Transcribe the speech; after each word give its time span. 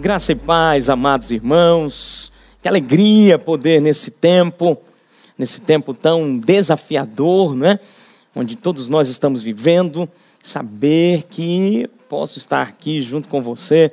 Graça 0.00 0.30
e 0.30 0.36
paz, 0.36 0.88
amados 0.88 1.32
irmãos. 1.32 2.30
Que 2.62 2.68
alegria 2.68 3.36
poder 3.36 3.82
nesse 3.82 4.12
tempo, 4.12 4.78
nesse 5.36 5.60
tempo 5.60 5.92
tão 5.92 6.38
desafiador, 6.38 7.56
né? 7.56 7.80
Onde 8.32 8.54
todos 8.54 8.88
nós 8.88 9.08
estamos 9.08 9.42
vivendo, 9.42 10.08
saber 10.40 11.24
que 11.24 11.90
posso 12.08 12.38
estar 12.38 12.62
aqui 12.62 13.02
junto 13.02 13.28
com 13.28 13.42
você 13.42 13.92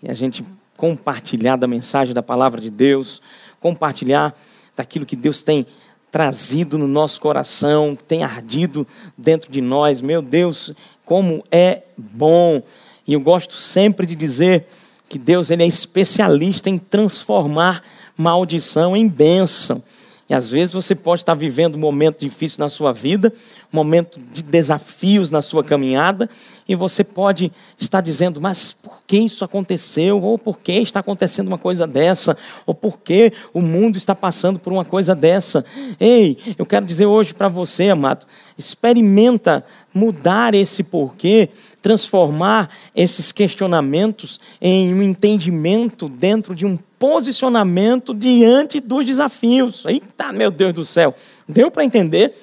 e 0.00 0.08
a 0.08 0.14
gente 0.14 0.44
compartilhar 0.76 1.56
da 1.56 1.66
mensagem 1.66 2.14
da 2.14 2.22
palavra 2.22 2.60
de 2.60 2.70
Deus, 2.70 3.20
compartilhar 3.58 4.32
daquilo 4.76 5.04
que 5.04 5.16
Deus 5.16 5.42
tem 5.42 5.66
trazido 6.12 6.78
no 6.78 6.86
nosso 6.86 7.20
coração, 7.20 7.98
tem 8.06 8.22
ardido 8.22 8.86
dentro 9.18 9.50
de 9.50 9.60
nós. 9.60 10.00
Meu 10.00 10.22
Deus, 10.22 10.72
como 11.04 11.42
é 11.50 11.82
bom. 11.98 12.62
E 13.04 13.14
eu 13.14 13.20
gosto 13.20 13.54
sempre 13.54 14.06
de 14.06 14.14
dizer 14.14 14.68
que 15.10 15.18
Deus 15.18 15.50
ele 15.50 15.64
é 15.64 15.66
especialista 15.66 16.70
em 16.70 16.78
transformar 16.78 17.82
maldição 18.16 18.96
em 18.96 19.08
bênção. 19.08 19.82
E 20.28 20.34
às 20.34 20.48
vezes 20.48 20.72
você 20.72 20.94
pode 20.94 21.22
estar 21.22 21.34
vivendo 21.34 21.74
um 21.74 21.80
momento 21.80 22.20
difícil 22.20 22.60
na 22.60 22.68
sua 22.68 22.92
vida, 22.92 23.32
um 23.72 23.76
momento 23.76 24.20
de 24.32 24.44
desafios 24.44 25.28
na 25.28 25.42
sua 25.42 25.64
caminhada, 25.64 26.30
e 26.68 26.76
você 26.76 27.02
pode 27.02 27.50
estar 27.80 28.00
dizendo, 28.00 28.40
mas 28.40 28.72
por 28.72 29.00
que 29.04 29.18
isso 29.18 29.44
aconteceu? 29.44 30.22
Ou 30.22 30.38
por 30.38 30.58
que 30.58 30.70
está 30.74 31.00
acontecendo 31.00 31.48
uma 31.48 31.58
coisa 31.58 31.88
dessa? 31.88 32.38
Ou 32.64 32.72
por 32.72 33.00
que 33.00 33.32
o 33.52 33.60
mundo 33.60 33.96
está 33.96 34.14
passando 34.14 34.60
por 34.60 34.72
uma 34.72 34.84
coisa 34.84 35.16
dessa? 35.16 35.64
Ei, 35.98 36.38
eu 36.56 36.64
quero 36.64 36.86
dizer 36.86 37.06
hoje 37.06 37.34
para 37.34 37.48
você, 37.48 37.90
amado, 37.90 38.24
experimenta 38.56 39.64
mudar 39.92 40.54
esse 40.54 40.84
porquê 40.84 41.48
transformar 41.82 42.70
esses 42.94 43.32
questionamentos 43.32 44.38
em 44.60 44.92
um 44.94 45.02
entendimento 45.02 46.08
dentro 46.08 46.54
de 46.54 46.66
um 46.66 46.78
posicionamento 46.98 48.14
diante 48.14 48.80
dos 48.80 49.06
desafios. 49.06 49.84
Eita, 49.86 50.32
meu 50.32 50.50
Deus 50.50 50.74
do 50.74 50.84
céu. 50.84 51.14
Deu 51.48 51.70
para 51.70 51.84
entender? 51.84 52.34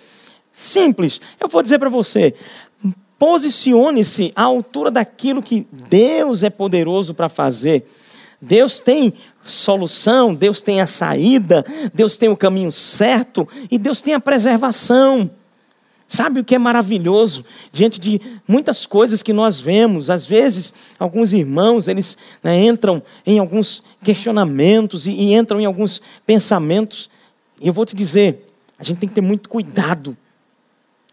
Simples. 0.51 1.21
Eu 1.39 1.47
vou 1.47 1.61
dizer 1.61 1.77
para 1.77 1.89
você: 1.89 2.33
posicione-se 3.19 4.31
à 4.35 4.43
altura 4.43 4.89
daquilo 4.89 5.43
que 5.43 5.67
Deus 5.71 6.43
é 6.43 6.49
poderoso 6.49 7.13
para 7.13 7.29
fazer. 7.29 7.87
Deus 8.41 8.79
tem 8.79 9.13
solução, 9.43 10.33
Deus 10.33 10.61
tem 10.61 10.81
a 10.81 10.87
saída, 10.87 11.65
Deus 11.93 12.17
tem 12.17 12.29
o 12.29 12.37
caminho 12.37 12.71
certo 12.71 13.47
e 13.71 13.77
Deus 13.77 14.01
tem 14.01 14.13
a 14.13 14.19
preservação. 14.19 15.29
Sabe 16.07 16.39
o 16.39 16.43
que 16.43 16.55
é 16.55 16.57
maravilhoso 16.57 17.43
diante 17.71 17.99
de 17.99 18.21
muitas 18.47 18.85
coisas 18.85 19.21
que 19.21 19.33
nós 19.33 19.59
vemos? 19.59 20.09
Às 20.09 20.25
vezes, 20.25 20.73
alguns 20.97 21.33
irmãos 21.33 21.87
eles 21.89 22.15
né, 22.41 22.65
entram 22.65 23.03
em 23.25 23.39
alguns 23.39 23.83
questionamentos 24.03 25.05
e, 25.05 25.11
e 25.11 25.33
entram 25.33 25.59
em 25.59 25.65
alguns 25.65 26.01
pensamentos. 26.25 27.09
E 27.59 27.67
eu 27.67 27.73
vou 27.73 27.85
te 27.85 27.93
dizer, 27.93 28.47
a 28.79 28.83
gente 28.85 28.99
tem 28.99 29.09
que 29.09 29.15
ter 29.15 29.21
muito 29.21 29.49
cuidado, 29.49 30.15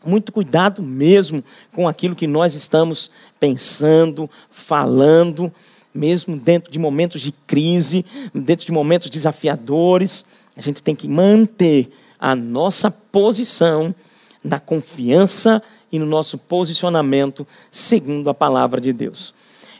muito 0.06 0.30
cuidado 0.30 0.80
mesmo 0.80 1.42
com 1.72 1.88
aquilo 1.88 2.14
que 2.14 2.28
nós 2.28 2.54
estamos 2.54 3.10
pensando, 3.40 4.30
falando, 4.48 5.52
mesmo 5.92 6.36
dentro 6.36 6.70
de 6.70 6.78
momentos 6.78 7.20
de 7.20 7.32
crise, 7.32 8.04
dentro 8.32 8.64
de 8.64 8.70
momentos 8.70 9.10
desafiadores. 9.10 10.24
A 10.56 10.60
gente 10.60 10.84
tem 10.84 10.94
que 10.94 11.08
manter 11.08 11.92
a 12.18 12.36
nossa 12.36 12.92
posição 12.92 13.92
na 14.44 14.60
confiança 14.60 15.62
e 15.90 15.98
no 15.98 16.04
nosso 16.04 16.36
posicionamento 16.36 17.46
segundo 17.70 18.28
a 18.28 18.34
palavra 18.34 18.80
de 18.80 18.92
Deus. 18.92 19.32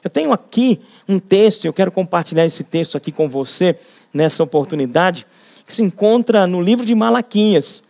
Eu 0.03 0.11
tenho 0.11 0.33
aqui 0.33 0.81
um 1.09 1.19
texto, 1.19 1.67
eu 1.67 1.73
quero 1.73 1.93
compartilhar 1.93 2.45
esse 2.47 2.65
texto 2.65 2.97
aqui 2.97 3.13
com 3.13 3.29
você 3.29 3.79
nessa 4.13 4.43
oportunidade, 4.43 5.27
que 5.67 5.75
se 5.75 5.83
encontra 5.83 6.47
no 6.47 6.61
livro 6.61 6.85
de 6.85 6.95
Malaquias. 6.95 7.83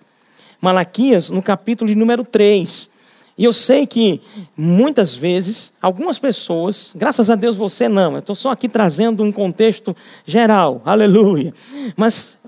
Malaquias, 0.61 1.31
no 1.31 1.43
capítulo 1.43 1.89
de 1.89 1.95
número 1.95 2.25
3. 2.25 2.89
E 3.37 3.45
eu 3.45 3.53
sei 3.53 3.85
que 3.85 4.21
muitas 4.57 5.15
vezes, 5.15 5.73
algumas 5.83 6.21
pessoas, 6.21 6.93
graças 6.95 7.29
a 7.29 7.35
Deus 7.35 7.57
você 7.57 7.89
não, 7.89 8.13
eu 8.13 8.21
estou 8.21 8.37
só 8.37 8.53
aqui 8.53 8.69
trazendo 8.69 9.25
um 9.25 9.33
contexto 9.33 9.95
geral, 10.25 10.81
aleluia. 10.85 11.53
Mas, 11.97 12.39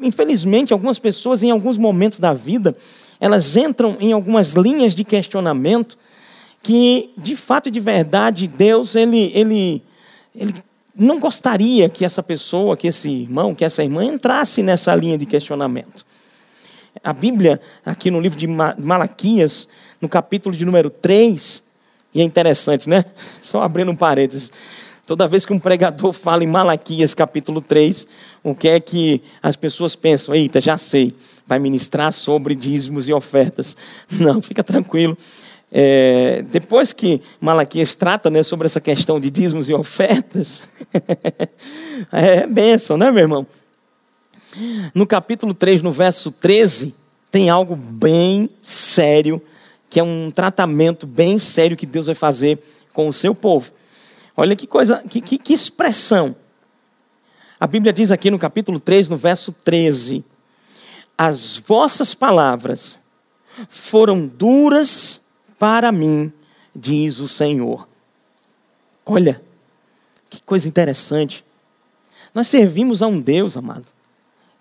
infelizmente, 0.00 0.72
algumas 0.72 0.98
pessoas, 0.98 1.44
em 1.44 1.52
alguns 1.52 1.78
momentos 1.78 2.18
da 2.18 2.34
vida, 2.34 2.76
elas 3.22 3.54
entram 3.54 3.96
em 4.00 4.12
algumas 4.12 4.54
linhas 4.54 4.96
de 4.96 5.04
questionamento 5.04 5.96
que, 6.60 7.10
de 7.16 7.36
fato 7.36 7.68
e 7.68 7.70
de 7.70 7.78
verdade, 7.78 8.48
Deus 8.48 8.96
ele, 8.96 9.30
ele, 9.32 9.80
ele 10.34 10.52
não 10.92 11.20
gostaria 11.20 11.88
que 11.88 12.04
essa 12.04 12.20
pessoa, 12.20 12.76
que 12.76 12.88
esse 12.88 13.08
irmão, 13.08 13.54
que 13.54 13.64
essa 13.64 13.84
irmã 13.84 14.04
entrasse 14.04 14.60
nessa 14.60 14.92
linha 14.96 15.16
de 15.16 15.24
questionamento. 15.24 16.04
A 17.02 17.12
Bíblia, 17.12 17.60
aqui 17.86 18.10
no 18.10 18.20
livro 18.20 18.36
de 18.36 18.48
Malaquias, 18.48 19.68
no 20.00 20.08
capítulo 20.08 20.56
de 20.56 20.64
número 20.64 20.90
3, 20.90 21.62
e 22.12 22.20
é 22.20 22.24
interessante, 22.24 22.88
né? 22.88 23.04
Só 23.40 23.62
abrindo 23.62 23.92
um 23.92 23.96
parênteses. 23.96 24.50
Toda 25.06 25.28
vez 25.28 25.46
que 25.46 25.52
um 25.52 25.60
pregador 25.60 26.12
fala 26.12 26.42
em 26.42 26.48
Malaquias 26.48 27.14
capítulo 27.14 27.60
3, 27.60 28.04
o 28.42 28.52
que 28.52 28.66
é 28.66 28.80
que 28.80 29.22
as 29.40 29.54
pessoas 29.54 29.94
pensam? 29.94 30.34
Eita, 30.34 30.60
já 30.60 30.76
sei 30.76 31.14
vai 31.52 31.58
ministrar 31.58 32.10
sobre 32.14 32.54
dízimos 32.54 33.08
e 33.08 33.12
ofertas. 33.12 33.76
Não, 34.10 34.40
fica 34.40 34.64
tranquilo. 34.64 35.16
É, 35.70 36.44
depois 36.50 36.94
que 36.94 37.20
Malaquias 37.38 37.94
trata 37.94 38.30
né, 38.30 38.42
sobre 38.42 38.66
essa 38.66 38.80
questão 38.80 39.20
de 39.20 39.30
dízimos 39.30 39.68
e 39.68 39.74
ofertas, 39.74 40.62
é 42.10 42.46
bênção, 42.46 42.96
né, 42.96 43.10
meu 43.10 43.22
irmão? 43.22 43.46
No 44.94 45.06
capítulo 45.06 45.52
3, 45.52 45.82
no 45.82 45.92
verso 45.92 46.30
13, 46.30 46.94
tem 47.30 47.50
algo 47.50 47.76
bem 47.76 48.48
sério, 48.62 49.40
que 49.90 50.00
é 50.00 50.02
um 50.02 50.30
tratamento 50.30 51.06
bem 51.06 51.38
sério 51.38 51.76
que 51.76 51.86
Deus 51.86 52.06
vai 52.06 52.14
fazer 52.14 52.58
com 52.94 53.08
o 53.08 53.12
seu 53.12 53.34
povo. 53.34 53.72
Olha 54.34 54.56
que 54.56 54.66
coisa, 54.66 55.02
que, 55.08 55.20
que, 55.20 55.36
que 55.36 55.52
expressão. 55.52 56.34
A 57.60 57.66
Bíblia 57.66 57.92
diz 57.92 58.10
aqui 58.10 58.30
no 58.30 58.38
capítulo 58.38 58.80
3, 58.80 59.10
no 59.10 59.16
verso 59.18 59.52
13: 59.52 60.24
as 61.24 61.56
vossas 61.56 62.14
palavras 62.14 62.98
foram 63.68 64.26
duras 64.26 65.20
para 65.56 65.92
mim, 65.92 66.32
diz 66.74 67.20
o 67.20 67.28
Senhor. 67.28 67.86
Olha, 69.06 69.40
que 70.28 70.42
coisa 70.42 70.66
interessante. 70.66 71.44
Nós 72.34 72.48
servimos 72.48 73.02
a 73.02 73.06
um 73.06 73.20
Deus, 73.20 73.56
amado, 73.56 73.86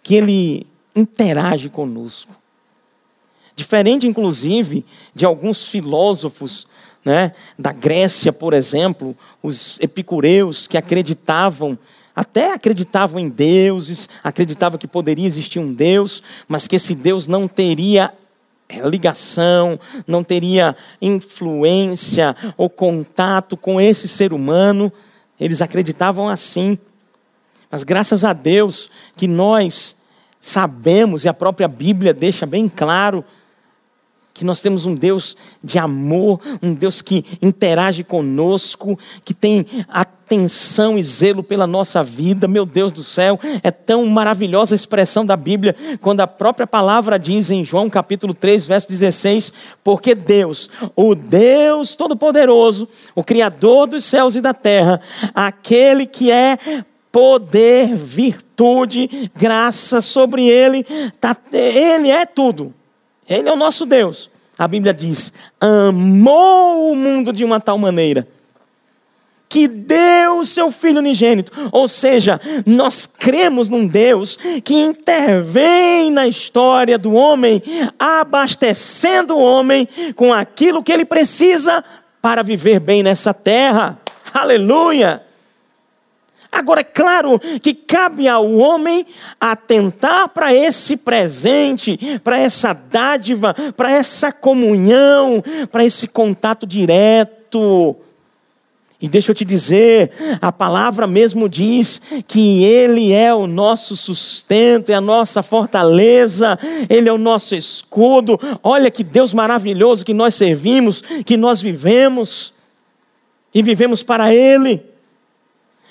que 0.04 0.14
Ele 0.14 0.68
interage 0.96 1.68
conosco. 1.68 2.36
Diferente, 3.56 4.06
inclusive, 4.06 4.86
de 5.16 5.26
alguns 5.26 5.66
filósofos 5.66 6.68
né, 7.04 7.32
da 7.58 7.74
Grécia, 7.74 8.32
por 8.32 8.54
exemplo, 8.54 9.18
os 9.42 9.80
epicureus 9.80 10.68
que 10.68 10.78
acreditavam 10.78 11.76
até 12.16 12.54
acreditavam 12.54 13.20
em 13.20 13.30
deuses, 13.30 14.10
acreditavam 14.24 14.78
que 14.78 14.88
poderia 14.88 15.26
existir 15.26 15.60
um 15.60 15.74
Deus, 15.74 16.22
mas 16.48 16.68
que 16.68 16.76
esse 16.76 16.94
Deus 16.94 17.28
não 17.28 17.48
teria 17.48 18.14
é, 18.68 18.88
ligação, 18.88 19.80
não 20.06 20.24
teria 20.24 20.76
influência 21.02 22.36
ou 22.58 22.70
contato 22.70 23.56
com 23.56 23.80
esse 23.80 24.08
ser 24.08 24.34
humano. 24.34 24.92
Eles 25.40 25.62
acreditavam 25.62 26.30
assim. 26.30 26.78
Mas 27.70 27.84
graças 27.84 28.24
a 28.24 28.34
Deus 28.34 28.90
que 29.16 29.28
nós 29.28 29.96
sabemos, 30.40 31.24
e 31.24 31.30
a 31.30 31.34
própria 31.34 31.68
Bíblia 31.68 32.14
deixa 32.14 32.46
bem 32.46 32.68
claro, 32.68 33.24
que 34.42 34.46
nós 34.46 34.60
temos 34.60 34.88
um 34.88 34.96
Deus 34.96 35.38
de 35.64 35.78
amor, 35.78 36.42
um 36.64 36.74
Deus 36.74 37.00
que 37.00 37.24
interage 37.44 38.04
conosco, 38.04 38.98
que 39.24 39.36
tem 39.36 39.68
atenção 39.88 40.98
e 40.98 41.04
zelo 41.04 41.44
pela 41.44 41.68
nossa 41.68 42.04
vida. 42.04 42.48
Meu 42.48 42.66
Deus 42.66 42.92
do 42.92 43.04
céu, 43.04 43.40
é 43.62 43.70
tão 43.70 44.04
maravilhosa 44.08 44.74
a 44.74 44.76
expressão 44.76 45.24
da 45.24 45.38
Bíblia 45.38 45.76
quando 46.02 46.22
a 46.22 46.28
própria 46.28 46.66
palavra 46.66 47.20
diz 47.20 47.52
em 47.52 47.64
João 47.64 47.88
capítulo 47.88 48.34
3, 48.34 48.66
verso 48.66 48.90
16: 48.90 49.54
Porque 49.84 50.16
Deus, 50.16 50.72
o 50.96 51.14
Deus 51.14 51.96
Todo-Poderoso, 51.96 52.90
o 53.14 53.24
Criador 53.24 53.86
dos 53.86 54.04
céus 54.04 54.34
e 54.34 54.42
da 54.42 54.56
terra, 54.56 55.00
aquele 55.36 56.08
que 56.08 56.32
é 56.32 56.58
poder, 57.12 57.96
virtude, 57.96 59.30
graça 59.36 60.02
sobre 60.02 60.48
ele, 60.50 60.84
tá, 61.20 61.38
ele 61.54 62.10
é 62.10 62.26
tudo. 62.26 62.74
Ele 63.32 63.48
é 63.48 63.54
o 63.54 63.58
nosso 63.58 63.86
Deus. 63.86 64.31
A 64.62 64.68
Bíblia 64.68 64.94
diz: 64.94 65.34
amou 65.60 66.92
o 66.92 66.96
mundo 66.96 67.34
de 67.34 67.44
uma 67.44 67.60
tal 67.60 67.80
maneira 67.80 68.28
que 69.50 69.68
deu 69.68 70.38
o 70.38 70.46
seu 70.46 70.72
filho 70.72 71.00
unigênito. 71.00 71.52
Ou 71.72 71.88
seja, 71.88 72.40
nós 72.64 73.08
cremos 73.08 73.70
num 73.70 73.88
Deus 73.88 74.38
que 74.64 74.76
intervém 74.76 76.12
na 76.12 76.28
história 76.28 76.96
do 76.96 77.12
homem, 77.14 77.60
abastecendo 77.98 79.36
o 79.36 79.42
homem 79.42 79.90
com 80.16 80.32
aquilo 80.32 80.84
que 80.84 80.92
ele 80.92 81.06
precisa 81.06 81.84
para 82.22 82.44
viver 82.44 82.80
bem 82.80 83.02
nessa 83.02 83.34
terra. 83.34 84.00
Aleluia! 84.32 85.24
Agora, 86.52 86.82
é 86.82 86.84
claro 86.84 87.40
que 87.62 87.74
cabe 87.74 88.28
ao 88.28 88.52
homem 88.56 89.06
atentar 89.40 90.28
para 90.30 90.54
esse 90.54 90.98
presente, 90.98 92.20
para 92.24 92.38
essa 92.38 92.74
dádiva, 92.74 93.56
para 93.78 93.92
essa 93.92 94.34
comunhão, 94.34 95.42
para 95.72 95.86
esse 95.86 96.10
contato 96.10 96.68
direto. 96.68 97.96
E 99.02 99.08
deixa 99.08 99.32
eu 99.32 99.36
te 99.36 99.44
dizer, 99.44 100.12
a 100.40 100.52
palavra 100.52 101.08
mesmo 101.08 101.50
diz 101.50 102.00
que 102.28 102.64
Ele 102.64 103.12
é 103.14 103.34
o 103.34 103.48
nosso 103.48 103.96
sustento, 103.96 104.92
é 104.92 104.94
a 104.94 105.02
nossa 105.02 105.42
fortaleza, 105.42 106.60
Ele 106.88 107.10
é 107.10 107.14
o 107.14 107.18
nosso 107.18 107.56
escudo. 107.56 108.40
Olha 108.62 108.92
que 108.92 109.04
Deus 109.04 109.34
maravilhoso 109.34 110.06
que 110.06 110.14
nós 110.14 110.36
servimos, 110.36 111.02
que 111.26 111.36
nós 111.36 111.62
vivemos, 111.62 112.54
e 113.54 113.64
vivemos 113.64 114.04
para 114.04 114.34
Ele. 114.34 114.91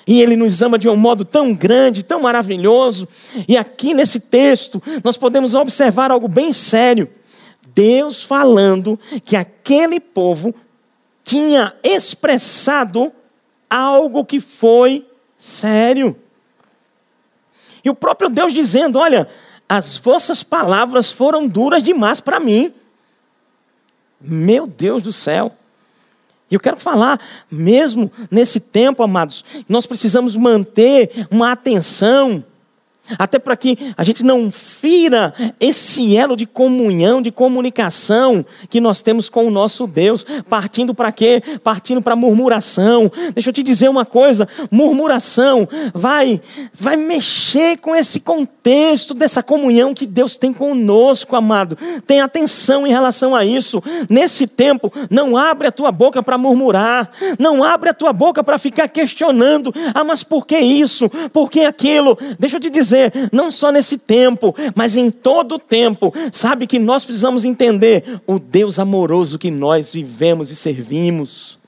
E 0.07 0.21
Ele 0.21 0.37
nos 0.37 0.63
ama 0.63 0.79
de 0.79 0.89
um 0.89 0.97
modo 0.97 1.25
tão 1.25 1.55
grande, 1.55 2.03
tão 2.03 2.21
maravilhoso. 2.21 3.09
E 3.47 3.57
aqui 3.57 3.95
nesse 3.95 4.21
texto, 4.21 4.83
nós 5.05 5.17
podemos 5.17 5.55
observar 5.55 6.11
algo 6.11 6.29
bem 6.29 6.53
sério. 6.53 7.09
Deus 7.75 8.23
falando 8.23 8.99
que 9.25 9.37
aquele 9.37 10.01
povo 10.01 10.55
tinha 11.25 11.75
expressado 11.83 13.13
algo 13.69 14.25
que 14.25 14.41
foi 14.41 15.07
sério. 15.39 16.17
E 17.85 17.91
o 17.91 17.95
próprio 17.95 18.29
Deus 18.29 18.53
dizendo: 18.53 18.99
Olha, 18.99 19.29
as 19.69 19.97
vossas 19.97 20.43
palavras 20.43 21.13
foram 21.13 21.47
duras 21.47 21.83
demais 21.83 22.21
para 22.21 22.41
mim. 22.41 22.75
Meu 24.21 24.67
Deus 24.67 25.03
do 25.03 25.13
céu. 25.13 25.55
E 26.51 26.55
eu 26.55 26.61
quero 26.61 26.77
falar, 26.77 27.21
mesmo 27.51 28.11
nesse 28.31 28.59
tempo, 28.59 29.03
amados, 29.03 29.45
nós 29.69 29.87
precisamos 29.87 30.35
manter 30.35 31.27
uma 31.31 31.53
atenção 31.53 32.45
até 33.19 33.39
para 33.39 33.57
que 33.57 33.93
a 33.97 34.05
gente 34.05 34.23
não 34.23 34.51
fira 34.51 35.35
esse 35.59 36.17
elo 36.17 36.37
de 36.37 36.47
comunhão, 36.47 37.23
de 37.23 37.31
comunicação 37.31 38.45
que 38.69 38.81
nós 38.81 39.01
temos 39.01 39.29
com 39.29 39.47
o 39.47 39.51
nosso 39.51 39.87
Deus, 39.87 40.25
partindo 40.49 40.95
para 40.95 41.13
quê? 41.13 41.43
Partindo 41.63 42.03
para 42.03 42.17
murmuração. 42.17 43.11
Deixa 43.35 43.51
eu 43.51 43.55
te 43.55 43.63
dizer 43.63 43.89
uma 43.89 44.05
coisa, 44.05 44.49
murmuração 44.71 45.69
vai 45.95 46.41
vai 46.79 46.97
mexer 46.97 47.79
com 47.79 47.95
esse 47.95 48.21
contexto 48.21 49.15
dessa 49.15 49.43
comunhão 49.43 49.95
que 49.95 50.07
Deus 50.07 50.37
tem 50.37 50.53
conosco, 50.53 51.37
amado. 51.37 51.77
Tenha 52.07 52.25
atenção 52.25 52.87
em 52.87 52.91
relação 52.91 53.35
a 53.35 53.45
isso. 53.45 53.83
Nesse 54.09 54.47
tempo, 54.47 54.93
não 55.11 55.37
abre 55.37 55.69
a 55.69 55.73
tua 55.73 55.91
boca 55.91 56.23
para 56.23 56.39
murmurar, 56.39 57.11
não 57.39 57.65
abre 57.65 57.91
a 57.91 57.95
tua 57.95 58.13
boca 58.13 58.43
para 58.43 58.59
ficar 58.59 58.89
questionando. 58.89 59.73
Ah, 59.95 60.05
mas 60.05 60.23
por 60.23 60.47
que 60.47 60.59
isso? 60.59 61.09
Por 61.33 61.51
que 61.51 61.65
aquilo? 61.65 62.19
Deixa 62.39 62.57
eu 62.57 62.61
te 62.61 62.71
dizer 62.71 63.00
não 63.33 63.51
só 63.51 63.71
nesse 63.71 63.99
tempo, 63.99 64.55
mas 64.75 64.97
em 64.97 65.11
todo 65.11 65.57
o 65.57 65.59
tempo. 65.59 66.13
Sabe 66.33 66.67
que 66.67 66.79
nós 66.79 67.05
precisamos 67.05 67.45
entender 67.45 68.21
o 68.27 68.39
Deus 68.39 68.79
amoroso 68.79 69.39
que 69.39 69.51
nós 69.51 69.93
vivemos 69.93 70.51
e 70.51 70.57
servimos, 70.57 71.59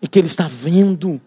e 0.00 0.08
que 0.08 0.18
Ele 0.18 0.28
está 0.28 0.48
vendo. 0.48 1.20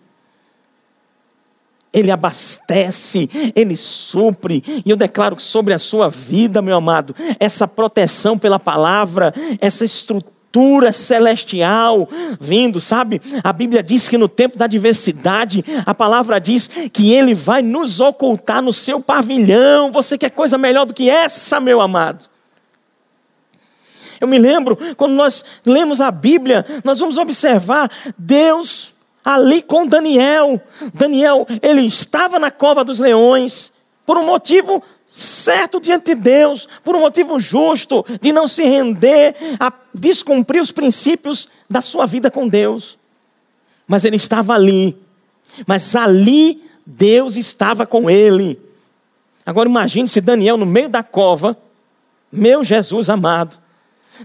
Ele 1.94 2.12
abastece, 2.12 3.30
Ele 3.56 3.78
supre, 3.78 4.62
e 4.86 4.90
eu 4.90 4.98
declaro 4.98 5.40
sobre 5.40 5.74
a 5.74 5.80
sua 5.80 6.10
vida, 6.10 6.62
meu 6.62 6.76
amado, 6.76 7.16
essa 7.40 7.68
proteção 7.68 8.38
pela 8.38 8.60
palavra, 8.60 9.34
essa 9.62 9.86
estrutura 9.86 10.35
cultura 10.56 10.94
celestial 10.94 12.08
vindo, 12.40 12.80
sabe? 12.80 13.22
A 13.44 13.52
Bíblia 13.52 13.84
diz 13.84 14.08
que 14.08 14.18
no 14.18 14.30
tempo 14.30 14.58
da 14.58 14.64
adversidade, 14.64 15.66
a 15.86 15.94
palavra 15.94 16.40
diz 16.40 16.68
que 16.94 17.12
Ele 17.12 17.36
vai 17.36 17.62
nos 17.62 18.00
ocultar 18.00 18.62
no 18.62 18.72
seu 18.72 19.02
pavilhão. 19.02 19.92
Você 19.92 20.18
quer 20.18 20.30
coisa 20.30 20.58
melhor 20.58 20.86
do 20.86 20.94
que 20.94 21.10
essa, 21.10 21.60
meu 21.60 21.82
amado? 21.82 22.30
Eu 24.22 24.30
me 24.30 24.40
lembro, 24.40 24.78
quando 24.96 25.12
nós 25.12 25.44
lemos 25.66 26.00
a 26.00 26.10
Bíblia, 26.10 26.66
nós 26.86 27.00
vamos 27.00 27.18
observar 27.18 27.92
Deus 28.18 28.94
ali 29.26 29.62
com 29.62 29.86
Daniel. 29.86 30.62
Daniel, 30.94 31.46
ele 31.62 31.82
estava 31.82 32.40
na 32.40 32.50
cova 32.50 32.86
dos 32.86 33.00
leões, 33.00 33.74
por 34.06 34.18
um 34.18 34.26
motivo 34.26 34.82
certo 35.06 35.82
diante 35.82 36.16
de 36.16 36.16
Deus, 36.16 36.68
por 36.82 36.96
um 36.96 37.02
motivo 37.02 37.40
justo, 37.42 38.06
de 38.22 38.32
não 38.32 38.48
se 38.48 38.64
render 38.64 39.36
a 39.60 39.70
descumprir 39.96 40.62
os 40.62 40.72
princípios 40.72 41.48
da 41.70 41.82
sua 41.82 42.06
vida 42.06 42.30
com 42.30 42.48
Deus. 42.48 42.98
Mas 43.88 44.06
ele 44.06 44.18
estava 44.18 44.54
ali, 44.54 44.98
mas 45.66 45.96
ali 45.96 46.62
Deus 46.86 47.36
estava 47.36 47.86
com 47.86 48.10
ele. 48.10 48.60
Agora 49.46 49.70
imagine 49.70 50.08
se 50.08 50.22
Daniel, 50.22 50.58
no 50.58 50.66
meio 50.66 50.90
da 50.90 51.04
cova, 51.04 51.58
meu 52.32 52.64
Jesus 52.64 53.10
amado, 53.10 53.58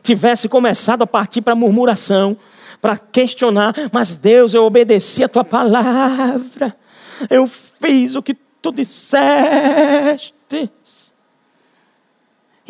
tivesse 0.03 0.49
começado 0.49 1.03
a 1.03 1.07
partir 1.07 1.43
para 1.43 1.55
murmuração, 1.55 2.37
para 2.81 2.97
questionar, 2.97 3.75
mas 3.93 4.17
Deus, 4.17 4.55
eu 4.55 4.65
obedeci 4.65 5.23
a 5.23 5.29
tua 5.29 5.45
palavra, 5.45 6.75
eu 7.29 7.47
fiz 7.47 8.15
o 8.15 8.23
que 8.23 8.35
tu 8.35 8.73
disseste. 8.73 10.35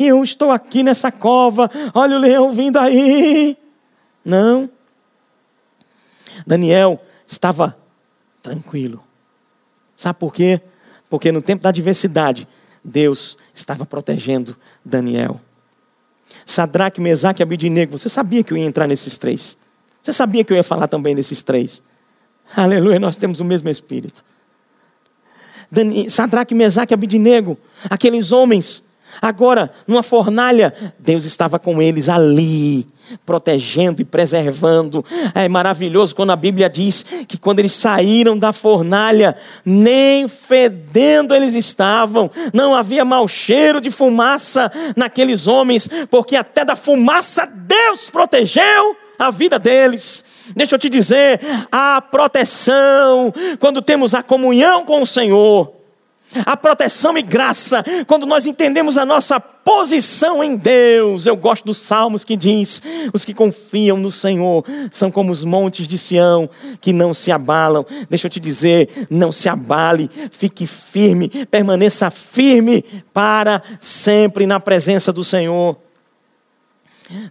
Eu 0.03 0.23
estou 0.23 0.51
aqui 0.51 0.83
nessa 0.83 1.11
cova, 1.11 1.69
olha 1.93 2.17
o 2.17 2.19
leão 2.19 2.51
vindo 2.51 2.77
aí. 2.77 3.57
Não. 4.23 4.69
Daniel 6.45 7.01
estava 7.27 7.77
tranquilo. 8.41 9.03
Sabe 9.95 10.19
por 10.19 10.33
quê? 10.33 10.61
Porque 11.09 11.31
no 11.31 11.41
tempo 11.41 11.63
da 11.63 11.69
adversidade, 11.69 12.47
Deus 12.83 13.37
estava 13.53 13.85
protegendo 13.85 14.55
Daniel. 14.83 15.39
Sadraque, 16.45 16.99
Mesaque 16.99 17.41
e 17.41 17.43
Abidinego, 17.43 17.97
você 17.97 18.09
sabia 18.09 18.43
que 18.43 18.53
eu 18.53 18.57
ia 18.57 18.65
entrar 18.65 18.87
nesses 18.87 19.17
três? 19.17 19.57
Você 20.01 20.11
sabia 20.11 20.43
que 20.43 20.51
eu 20.51 20.57
ia 20.57 20.63
falar 20.63 20.87
também 20.87 21.15
desses 21.15 21.41
três? 21.43 21.81
Aleluia, 22.55 22.99
nós 22.99 23.17
temos 23.17 23.39
o 23.39 23.45
mesmo 23.45 23.69
Espírito. 23.69 24.23
Sadraque, 26.09 26.55
Mesaque 26.55 26.93
e 26.93 26.95
Abidinego, 26.95 27.57
aqueles 27.89 28.31
homens 28.31 28.90
Agora, 29.21 29.71
numa 29.87 30.01
fornalha, 30.01 30.73
Deus 30.97 31.25
estava 31.25 31.59
com 31.59 31.79
eles 31.79 32.09
ali, 32.09 32.87
protegendo 33.23 34.01
e 34.01 34.05
preservando. 34.05 35.05
É 35.35 35.47
maravilhoso 35.47 36.15
quando 36.15 36.31
a 36.31 36.35
Bíblia 36.35 36.67
diz 36.67 37.05
que 37.27 37.37
quando 37.37 37.59
eles 37.59 37.73
saíram 37.73 38.35
da 38.35 38.51
fornalha, 38.51 39.35
nem 39.63 40.27
fedendo 40.27 41.35
eles 41.35 41.53
estavam, 41.53 42.31
não 42.51 42.73
havia 42.73 43.05
mau 43.05 43.27
cheiro 43.27 43.79
de 43.79 43.91
fumaça 43.91 44.71
naqueles 44.95 45.45
homens, 45.45 45.87
porque 46.09 46.35
até 46.35 46.65
da 46.65 46.75
fumaça 46.75 47.45
Deus 47.45 48.09
protegeu 48.09 48.95
a 49.19 49.29
vida 49.29 49.59
deles. 49.59 50.25
Deixa 50.55 50.73
eu 50.73 50.79
te 50.79 50.89
dizer, 50.89 51.39
a 51.71 52.01
proteção, 52.01 53.31
quando 53.59 53.83
temos 53.83 54.15
a 54.15 54.23
comunhão 54.23 54.83
com 54.83 55.03
o 55.03 55.07
Senhor, 55.07 55.80
a 56.45 56.55
proteção 56.55 57.17
e 57.17 57.21
graça, 57.21 57.83
quando 58.07 58.25
nós 58.25 58.45
entendemos 58.45 58.97
a 58.97 59.05
nossa 59.05 59.39
posição 59.39 60.43
em 60.43 60.55
Deus. 60.55 61.25
Eu 61.25 61.35
gosto 61.35 61.65
dos 61.65 61.77
salmos 61.77 62.23
que 62.23 62.35
diz: 62.35 62.81
os 63.13 63.25
que 63.25 63.33
confiam 63.33 63.97
no 63.97 64.11
Senhor 64.11 64.63
são 64.91 65.11
como 65.11 65.31
os 65.31 65.43
montes 65.43 65.87
de 65.87 65.97
Sião, 65.97 66.49
que 66.79 66.93
não 66.93 67.13
se 67.13 67.31
abalam. 67.31 67.85
Deixa 68.09 68.27
eu 68.27 68.31
te 68.31 68.39
dizer, 68.39 69.07
não 69.09 69.31
se 69.31 69.49
abale, 69.49 70.09
fique 70.31 70.65
firme, 70.65 71.29
permaneça 71.49 72.09
firme 72.09 72.83
para 73.13 73.61
sempre 73.79 74.45
na 74.45 74.59
presença 74.59 75.11
do 75.11 75.23
Senhor. 75.23 75.77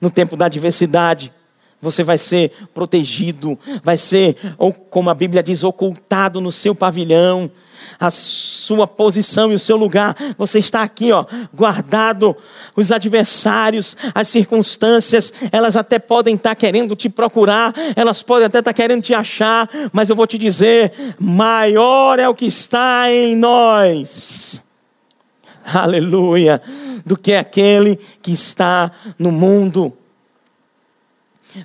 No 0.01 0.11
tempo 0.11 0.37
da 0.37 0.47
adversidade, 0.47 1.33
você 1.81 2.05
vai 2.05 2.19
ser 2.19 2.53
protegido, 2.75 3.59
vai 3.83 3.97
ser, 3.97 4.37
ou 4.59 4.73
como 4.73 5.09
a 5.09 5.15
Bíblia 5.15 5.43
diz, 5.43 5.65
ocultado 5.65 6.39
no 6.39 6.53
seu 6.53 6.75
pavilhão 6.75 7.51
a 8.01 8.11
sua 8.11 8.87
posição 8.87 9.53
e 9.53 9.55
o 9.55 9.59
seu 9.59 9.77
lugar. 9.77 10.17
Você 10.39 10.59
está 10.59 10.83
aqui, 10.83 11.13
ó, 11.13 11.27
guardado. 11.55 12.35
Os 12.75 12.91
adversários, 12.91 13.97
as 14.15 14.29
circunstâncias, 14.29 15.33
elas 15.53 15.77
até 15.77 15.99
podem 15.99 16.35
estar 16.35 16.55
querendo 16.55 16.97
te 16.97 17.11
procurar, 17.11 17.75
elas 17.95 18.23
podem 18.23 18.47
até 18.47 18.61
estar 18.61 18.73
querendo 18.73 19.03
te 19.03 19.13
achar, 19.13 19.69
mas 19.93 20.09
eu 20.09 20.17
vou 20.17 20.27
te 20.27 20.39
dizer: 20.39 21.15
maior 21.19 22.19
é 22.19 22.27
o 22.27 22.35
que 22.35 22.47
está 22.47 23.13
em 23.13 23.37
nós. 23.37 24.63
Aleluia, 25.73 26.61
do 27.05 27.17
que 27.17 27.35
aquele 27.35 27.97
que 28.23 28.33
está 28.33 28.91
no 29.19 29.31
mundo 29.31 29.97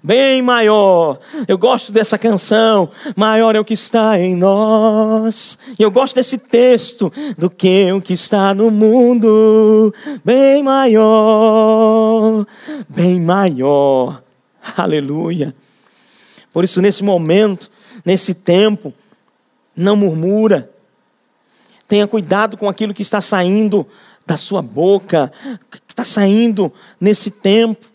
bem 0.03 0.41
maior. 0.41 1.19
Eu 1.47 1.57
gosto 1.57 1.91
dessa 1.91 2.17
canção, 2.17 2.89
maior 3.15 3.55
é 3.55 3.59
o 3.59 3.65
que 3.65 3.73
está 3.73 4.19
em 4.19 4.35
nós. 4.35 5.57
E 5.77 5.83
eu 5.83 5.91
gosto 5.91 6.15
desse 6.15 6.37
texto, 6.37 7.11
do 7.37 7.49
que 7.49 7.91
o 7.91 8.01
que 8.01 8.13
está 8.13 8.53
no 8.53 8.71
mundo, 8.71 9.93
bem 10.23 10.63
maior, 10.63 12.45
bem 12.89 13.19
maior. 13.19 14.21
Aleluia. 14.75 15.55
Por 16.51 16.63
isso, 16.63 16.81
nesse 16.81 17.03
momento, 17.03 17.69
nesse 18.05 18.33
tempo, 18.33 18.93
não 19.75 19.95
murmura, 19.95 20.69
Tenha 21.87 22.07
cuidado 22.07 22.57
com 22.57 22.67
aquilo 22.67 22.93
que 22.93 23.03
está 23.03 23.21
saindo 23.21 23.85
da 24.25 24.37
sua 24.37 24.61
boca, 24.61 25.31
que 25.69 25.79
está 25.87 26.03
saindo 26.03 26.73
nesse 26.99 27.29
tempo. 27.29 27.85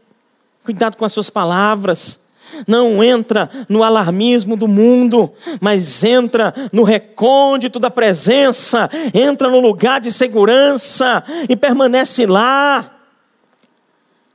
Cuidado 0.64 0.96
com 0.96 1.04
as 1.04 1.12
suas 1.12 1.30
palavras. 1.30 2.20
Não 2.66 3.02
entra 3.02 3.48
no 3.68 3.82
alarmismo 3.82 4.56
do 4.56 4.68
mundo, 4.68 5.32
mas 5.60 6.02
entra 6.02 6.52
no 6.72 6.82
recôndito 6.82 7.78
da 7.78 7.90
presença, 7.90 8.90
entra 9.14 9.48
no 9.48 9.60
lugar 9.60 10.00
de 10.00 10.12
segurança 10.12 11.22
e 11.48 11.56
permanece 11.56 12.26
lá. 12.26 12.92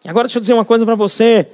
Agora 0.05 0.27
deixa 0.27 0.37
eu 0.37 0.41
dizer 0.41 0.53
uma 0.53 0.65
coisa 0.65 0.85
para 0.85 0.95
você. 0.95 1.47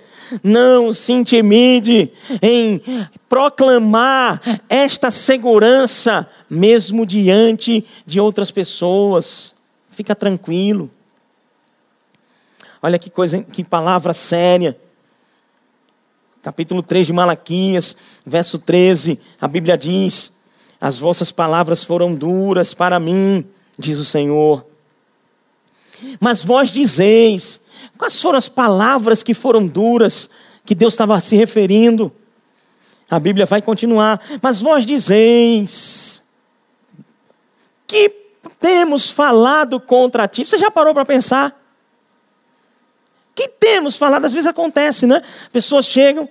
Não 0.43 0.93
se 0.93 1.11
intimide 1.11 2.11
em 2.41 2.81
proclamar 3.27 4.41
esta 4.69 5.11
segurança, 5.11 6.29
mesmo 6.49 7.05
diante 7.05 7.85
de 8.05 8.19
outras 8.19 8.51
pessoas. 8.51 9.55
Fica 9.89 10.15
tranquilo. 10.15 10.89
Olha 12.81 12.97
que 12.97 13.09
coisa, 13.09 13.43
que 13.43 13.63
palavra 13.63 14.13
séria. 14.13 14.77
Capítulo 16.41 16.81
3 16.81 17.07
de 17.07 17.13
Malaquias, 17.13 17.95
verso 18.25 18.57
13, 18.57 19.19
a 19.39 19.47
Bíblia 19.47 19.77
diz: 19.77 20.31
As 20.79 20.97
vossas 20.97 21.31
palavras 21.31 21.83
foram 21.83 22.15
duras 22.15 22.73
para 22.73 22.99
mim, 22.99 23.45
diz 23.77 23.99
o 23.99 24.05
Senhor. 24.05 24.65
Mas 26.19 26.43
vós 26.43 26.71
dizeis, 26.71 27.61
Quais 28.01 28.19
foram 28.19 28.39
as 28.39 28.49
palavras 28.49 29.21
que 29.21 29.35
foram 29.35 29.67
duras 29.67 30.27
que 30.65 30.73
Deus 30.73 30.93
estava 30.93 31.21
se 31.21 31.35
referindo? 31.35 32.11
A 33.07 33.19
Bíblia 33.19 33.45
vai 33.45 33.61
continuar. 33.61 34.19
Mas 34.41 34.59
vós 34.59 34.87
dizeis 34.87 36.23
que 37.85 38.09
temos 38.59 39.11
falado 39.11 39.79
contra 39.79 40.27
ti. 40.27 40.43
Você 40.43 40.57
já 40.57 40.71
parou 40.71 40.95
para 40.95 41.05
pensar? 41.05 41.60
Que 43.41 43.47
temos 43.47 43.95
falado? 43.97 44.25
Às 44.25 44.33
vezes 44.33 44.47
acontece, 44.47 45.07
né? 45.07 45.23
Pessoas 45.51 45.87
chegam, 45.87 46.29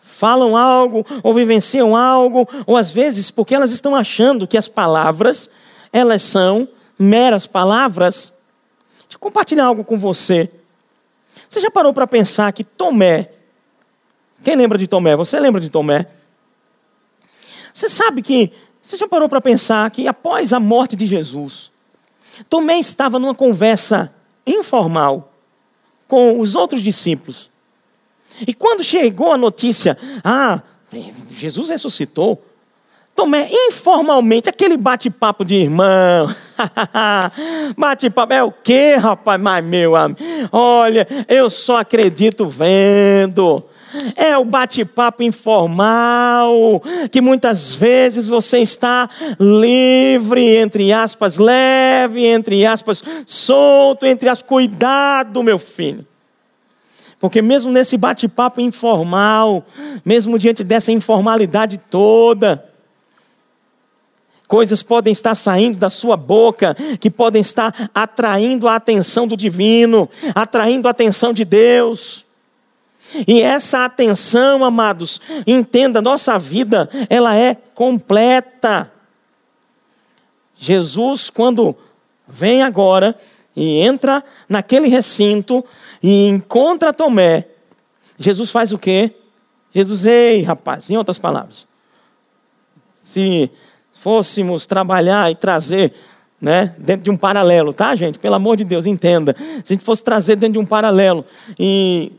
falam 0.00 0.56
algo, 0.56 1.04
ou 1.22 1.34
vivenciam 1.34 1.94
algo, 1.94 2.48
ou 2.66 2.78
às 2.78 2.90
vezes 2.90 3.30
porque 3.30 3.54
elas 3.54 3.70
estão 3.70 3.94
achando 3.94 4.46
que 4.46 4.56
as 4.56 4.66
palavras, 4.66 5.50
elas 5.92 6.22
são 6.22 6.66
meras 6.98 7.46
palavras. 7.46 8.32
Deixa 9.00 9.16
eu 9.16 9.18
compartilhar 9.18 9.66
algo 9.66 9.84
com 9.84 9.98
você. 9.98 10.50
Você 11.46 11.60
já 11.60 11.70
parou 11.70 11.92
para 11.92 12.06
pensar 12.06 12.50
que 12.54 12.64
Tomé, 12.64 13.30
quem 14.42 14.56
lembra 14.56 14.78
de 14.78 14.86
Tomé? 14.86 15.14
Você 15.16 15.38
lembra 15.38 15.60
de 15.60 15.68
Tomé? 15.68 16.06
Você 17.70 17.86
sabe 17.90 18.22
que, 18.22 18.50
você 18.80 18.96
já 18.96 19.06
parou 19.06 19.28
para 19.28 19.42
pensar 19.42 19.90
que 19.90 20.08
após 20.08 20.54
a 20.54 20.60
morte 20.60 20.96
de 20.96 21.06
Jesus, 21.06 21.70
Tomé 22.48 22.78
estava 22.78 23.18
numa 23.18 23.34
conversa 23.34 24.10
informal 24.46 25.33
com 26.14 26.38
os 26.38 26.54
outros 26.54 26.80
discípulos. 26.80 27.50
E 28.46 28.54
quando 28.54 28.84
chegou 28.84 29.32
a 29.32 29.36
notícia, 29.36 29.98
ah, 30.22 30.62
Jesus 31.36 31.70
ressuscitou, 31.70 32.40
Tomé, 33.16 33.48
informalmente, 33.50 34.48
aquele 34.48 34.76
bate-papo 34.76 35.44
de 35.44 35.54
irmão. 35.54 36.32
bate-papo 37.76 38.32
é 38.32 38.44
o 38.44 38.52
quê, 38.52 38.94
rapaz? 38.94 39.40
Mas, 39.40 39.64
meu 39.64 39.96
amigo, 39.96 40.20
olha, 40.52 41.06
eu 41.28 41.50
só 41.50 41.78
acredito 41.78 42.46
vendo. 42.46 43.60
É 44.16 44.36
o 44.36 44.44
bate-papo 44.44 45.22
informal, 45.22 46.82
que 47.10 47.20
muitas 47.20 47.74
vezes 47.74 48.26
você 48.26 48.58
está 48.58 49.08
livre, 49.38 50.56
entre 50.56 50.92
aspas, 50.92 51.38
leve, 51.38 52.26
entre 52.26 52.66
aspas, 52.66 53.02
solto, 53.26 54.06
entre 54.06 54.28
aspas, 54.28 54.48
cuidado, 54.48 55.42
meu 55.42 55.58
filho. 55.58 56.06
Porque 57.20 57.40
mesmo 57.40 57.72
nesse 57.72 57.96
bate-papo 57.96 58.60
informal, 58.60 59.64
mesmo 60.04 60.38
diante 60.38 60.62
dessa 60.62 60.92
informalidade 60.92 61.78
toda, 61.78 62.62
Coisas 64.46 64.82
podem 64.82 65.12
estar 65.12 65.34
saindo 65.34 65.78
da 65.78 65.88
sua 65.88 66.16
boca 66.16 66.76
que 67.00 67.10
podem 67.10 67.40
estar 67.40 67.90
atraindo 67.94 68.68
a 68.68 68.76
atenção 68.76 69.26
do 69.26 69.36
divino, 69.36 70.08
atraindo 70.34 70.86
a 70.86 70.90
atenção 70.90 71.32
de 71.32 71.44
Deus. 71.44 72.23
E 73.26 73.42
essa 73.42 73.84
atenção, 73.84 74.64
amados, 74.64 75.20
entenda, 75.46 76.02
nossa 76.02 76.38
vida, 76.38 76.88
ela 77.08 77.34
é 77.34 77.54
completa. 77.54 78.90
Jesus, 80.56 81.30
quando 81.30 81.76
vem 82.26 82.62
agora 82.62 83.18
e 83.54 83.80
entra 83.80 84.24
naquele 84.48 84.88
recinto 84.88 85.64
e 86.02 86.28
encontra 86.28 86.92
Tomé, 86.92 87.46
Jesus 88.18 88.50
faz 88.50 88.72
o 88.72 88.78
quê? 88.78 89.12
Jesus, 89.74 90.06
ei, 90.06 90.42
rapaz, 90.42 90.88
em 90.88 90.96
outras 90.96 91.18
palavras, 91.18 91.66
se 93.02 93.50
fôssemos 94.00 94.66
trabalhar 94.66 95.30
e 95.30 95.34
trazer 95.34 95.92
né, 96.40 96.74
dentro 96.78 97.04
de 97.04 97.10
um 97.10 97.16
paralelo, 97.16 97.72
tá, 97.72 97.94
gente? 97.96 98.18
Pelo 98.18 98.34
amor 98.34 98.56
de 98.56 98.64
Deus, 98.64 98.86
entenda. 98.86 99.34
Se 99.64 99.72
a 99.72 99.74
gente 99.74 99.84
fosse 99.84 100.04
trazer 100.04 100.36
dentro 100.36 100.54
de 100.54 100.58
um 100.58 100.66
paralelo 100.66 101.24
e 101.58 102.12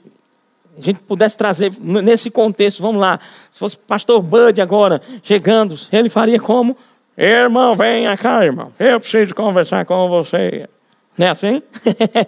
a 0.77 0.81
gente 0.81 0.99
pudesse 1.01 1.37
trazer 1.37 1.71
nesse 1.79 2.29
contexto, 2.29 2.81
vamos 2.81 3.01
lá, 3.01 3.19
se 3.49 3.59
fosse 3.59 3.77
pastor 3.77 4.21
Bud 4.21 4.61
agora 4.61 5.01
chegando, 5.23 5.77
ele 5.91 6.09
faria 6.09 6.39
como? 6.39 6.77
Irmão, 7.17 7.75
venha 7.75 8.15
cá, 8.17 8.43
irmão. 8.43 8.73
Eu 8.77 8.99
preciso 8.99 9.33
conversar 9.33 9.85
com 9.85 10.09
você. 10.09 10.67
Não 11.17 11.27
é 11.27 11.29
assim? 11.29 11.63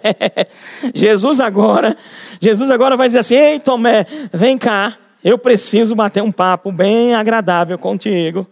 Jesus 0.94 1.40
agora, 1.40 1.96
Jesus 2.40 2.70
agora 2.70 2.96
vai 2.96 3.06
dizer 3.06 3.18
assim: 3.18 3.34
Ei, 3.34 3.60
Tomé, 3.60 4.06
vem 4.32 4.56
cá, 4.56 4.96
eu 5.22 5.36
preciso 5.36 5.94
bater 5.94 6.22
um 6.22 6.32
papo 6.32 6.72
bem 6.72 7.14
agradável 7.14 7.78
contigo. 7.78 8.46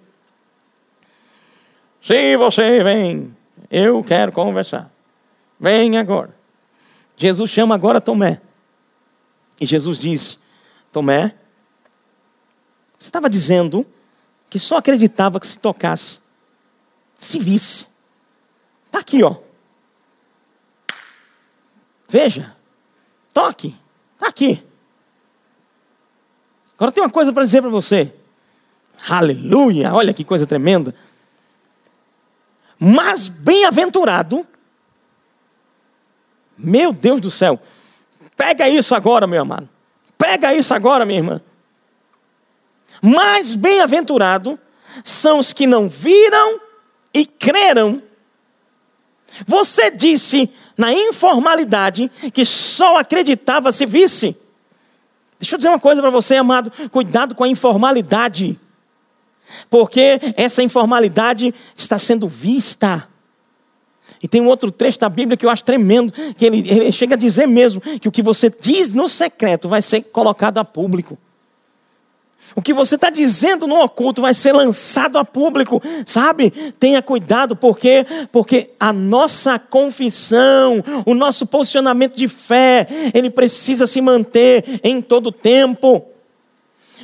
Se 2.03 2.37
você 2.37 2.83
vem, 2.85 3.35
eu 3.71 4.05
quero 4.05 4.31
conversar. 4.31 4.91
Vem 5.59 5.97
agora. 5.97 6.31
Jesus 7.17 7.51
chama 7.51 7.75
agora 7.75 8.01
Tomé. 8.01 8.41
E 9.61 9.67
Jesus 9.67 10.01
diz: 10.01 10.39
Tomé, 10.93 11.35
você 12.99 13.09
estava 13.09 13.29
dizendo 13.29 13.87
que 14.49 14.59
só 14.59 14.79
acreditava 14.79 15.41
que 15.41 15.47
se 15.47 15.59
tocasse, 15.59 16.21
se 17.19 17.39
visse. 17.39 17.89
Está 18.87 19.01
aqui, 19.01 19.23
ó. 19.23 19.37
Veja, 22.09 22.55
toque, 23.35 23.77
está 24.15 24.29
aqui. 24.29 24.63
Agora 26.75 26.93
tem 26.93 27.03
uma 27.03 27.11
coisa 27.11 27.33
para 27.33 27.45
dizer 27.45 27.63
para 27.63 27.71
você. 27.71 28.15
Aleluia, 29.09 29.93
olha 29.93 30.15
que 30.15 30.25
coisa 30.25 30.47
tremenda. 30.47 30.95
Mas 32.79 33.29
bem-aventurado, 33.29 34.47
meu 36.57 36.93
Deus 36.93 37.21
do 37.21 37.31
céu, 37.31 37.61
pega 38.37 38.69
isso 38.69 38.95
agora, 38.95 39.27
meu 39.27 39.43
amado, 39.43 39.69
pega 40.19 40.55
isso 40.55 40.75
agora, 40.75 41.05
minha 41.05 41.21
irmã. 41.21 41.41
Mais 43.03 43.55
bem-aventurado 43.55 44.59
são 45.05 45.39
os 45.39 45.53
que 45.53 45.67
não 45.67 45.89
viram 45.89 46.61
e 47.13 47.25
creram. 47.25 48.03
Você 49.47 49.91
disse 49.91 50.51
na 50.77 50.93
informalidade 50.93 52.11
que 52.33 52.45
só 52.45 52.99
acreditava 52.99 53.73
se 53.73 53.87
visse. 53.87 54.37
Deixa 55.39 55.55
eu 55.55 55.59
dizer 55.59 55.69
uma 55.69 55.79
coisa 55.79 56.01
para 56.01 56.11
você, 56.11 56.37
amado: 56.37 56.73
cuidado 56.91 57.35
com 57.35 57.45
a 57.45 57.49
informalidade. 57.49 58.59
Porque 59.71 60.19
essa 60.37 60.63
informalidade 60.63 61.55
está 61.77 61.99
sendo 61.99 62.29
vista. 62.29 63.07
E 64.23 64.29
tem 64.29 64.41
um 64.41 64.49
outro 64.49 64.71
trecho 64.71 64.99
da 64.99 65.09
Bíblia 65.09 65.37
que 65.37 65.45
eu 65.45 65.51
acho 65.51 65.65
tremendo, 65.65 66.13
que 66.37 66.45
ele, 66.45 66.59
ele 66.69 66.93
chega 66.93 67.15
a 67.15 67.19
dizer 67.19 67.47
mesmo 67.47 67.81
que 67.81 68.09
o 68.09 68.13
que 68.13 68.23
você 68.23 68.51
diz 68.51 68.93
no 68.93 69.09
secreto 69.09 69.69
vai 69.69 69.83
ser 69.83 70.03
colocado 70.03 70.59
a 70.59 70.65
público. 70.65 71.19
O 72.57 72.63
que 72.63 72.73
você 72.73 72.95
está 72.95 73.11
dizendo 73.11 73.67
no 73.67 73.83
oculto 73.83 74.23
vai 74.23 74.33
ser 74.33 74.53
lançado 74.53 75.19
a 75.19 75.25
público, 75.27 75.83
sabe? 76.07 76.51
Tenha 76.81 77.03
cuidado, 77.03 77.55
porque 77.55 78.07
porque 78.33 78.71
a 78.81 78.95
nossa 78.95 79.59
confissão, 79.59 80.83
o 81.05 81.13
nosso 81.13 81.47
posicionamento 81.47 82.17
de 82.17 82.29
fé, 82.29 82.87
ele 83.13 83.29
precisa 83.29 83.87
se 83.87 84.01
manter 84.01 84.81
em 84.83 85.03
todo 85.03 85.31
tempo. 85.31 86.03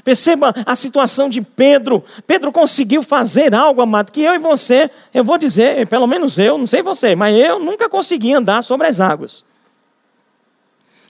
Perceba 0.03 0.55
a 0.65 0.75
situação 0.75 1.29
de 1.29 1.43
Pedro. 1.43 2.05
Pedro 2.27 2.51
conseguiu 2.51 3.03
fazer 3.03 3.55
algo, 3.55 3.83
amado, 3.83 4.11
que 4.11 4.23
eu 4.23 4.35
e 4.35 4.39
você, 4.39 4.91
eu 5.13 5.23
vou 5.23 5.39
dizer, 5.39 5.87
pelo 5.87 6.07
menos 6.07 6.39
eu, 6.39 6.57
não 6.57 6.67
sei 6.67 6.83
você, 6.83 7.15
mas 7.15 7.37
eu 7.37 7.59
nunca 7.59 7.89
consegui 7.89 8.33
andar 8.33 8.63
sobre 8.63 8.87
as 8.87 9.01
águas. 9.01 9.45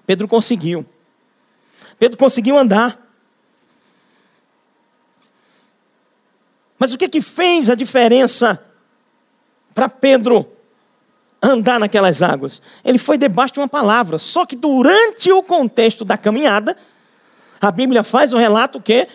Pedro 0.06 0.26
conseguiu. 0.26 0.84
Pedro 1.98 2.18
conseguiu 2.18 2.58
andar. 2.58 2.98
Mas 6.78 6.92
o 6.92 6.98
que 6.98 7.08
que 7.08 7.22
fez 7.22 7.70
a 7.70 7.76
diferença 7.76 8.60
para 9.72 9.88
Pedro 9.88 10.50
andar 11.40 11.78
naquelas 11.78 12.20
águas? 12.20 12.60
Ele 12.84 12.98
foi 12.98 13.16
debaixo 13.16 13.54
de 13.54 13.60
uma 13.60 13.68
palavra. 13.68 14.18
Só 14.18 14.44
que 14.44 14.56
durante 14.56 15.30
o 15.30 15.44
contexto 15.44 16.04
da 16.04 16.18
caminhada, 16.18 16.76
a 17.62 17.70
Bíblia 17.70 18.02
faz 18.02 18.32
o 18.32 18.36
um 18.36 18.40
relato 18.40 18.80
que, 18.80 19.06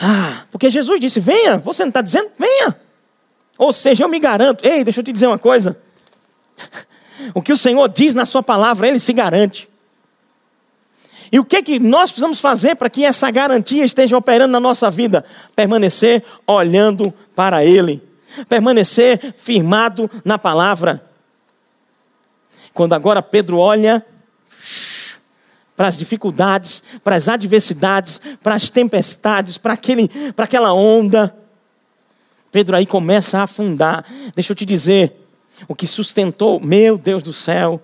ah, 0.00 0.44
porque 0.52 0.70
Jesus 0.70 1.00
disse: 1.00 1.18
venha, 1.18 1.58
você 1.58 1.82
não 1.82 1.88
está 1.88 2.00
dizendo? 2.00 2.30
Venha. 2.38 2.76
Ou 3.58 3.72
seja, 3.72 4.04
eu 4.04 4.08
me 4.08 4.20
garanto. 4.20 4.64
Ei, 4.64 4.84
deixa 4.84 5.00
eu 5.00 5.04
te 5.04 5.12
dizer 5.12 5.26
uma 5.26 5.38
coisa. 5.38 5.76
O 7.34 7.42
que 7.42 7.52
o 7.52 7.56
Senhor 7.56 7.88
diz 7.88 8.14
na 8.14 8.24
Sua 8.24 8.44
palavra, 8.44 8.86
Ele 8.86 9.00
se 9.00 9.12
garante. 9.12 9.68
E 11.32 11.40
o 11.40 11.44
que, 11.44 11.60
que 11.64 11.80
nós 11.80 12.12
precisamos 12.12 12.38
fazer 12.38 12.76
para 12.76 12.88
que 12.88 13.04
essa 13.04 13.28
garantia 13.28 13.84
esteja 13.84 14.16
operando 14.16 14.52
na 14.52 14.60
nossa 14.60 14.88
vida? 14.88 15.24
Permanecer 15.56 16.24
olhando 16.46 17.12
para 17.34 17.64
Ele, 17.64 18.00
permanecer 18.48 19.34
firmado 19.36 20.08
na 20.24 20.38
palavra. 20.38 21.04
Quando 22.72 22.92
agora 22.92 23.20
Pedro 23.20 23.58
olha 23.58 24.06
para 25.78 25.86
as 25.86 25.96
dificuldades, 25.96 26.82
para 27.04 27.14
as 27.14 27.28
adversidades, 27.28 28.20
para 28.42 28.56
as 28.56 28.68
tempestades, 28.68 29.56
para, 29.56 29.74
aquele, 29.74 30.08
para 30.32 30.44
aquela 30.44 30.72
onda, 30.72 31.32
Pedro 32.50 32.74
aí 32.74 32.84
começa 32.84 33.38
a 33.38 33.44
afundar. 33.44 34.04
Deixa 34.34 34.50
eu 34.50 34.56
te 34.56 34.66
dizer, 34.66 35.12
o 35.68 35.76
que 35.76 35.86
sustentou, 35.86 36.58
meu 36.58 36.98
Deus 36.98 37.22
do 37.22 37.32
céu, 37.32 37.80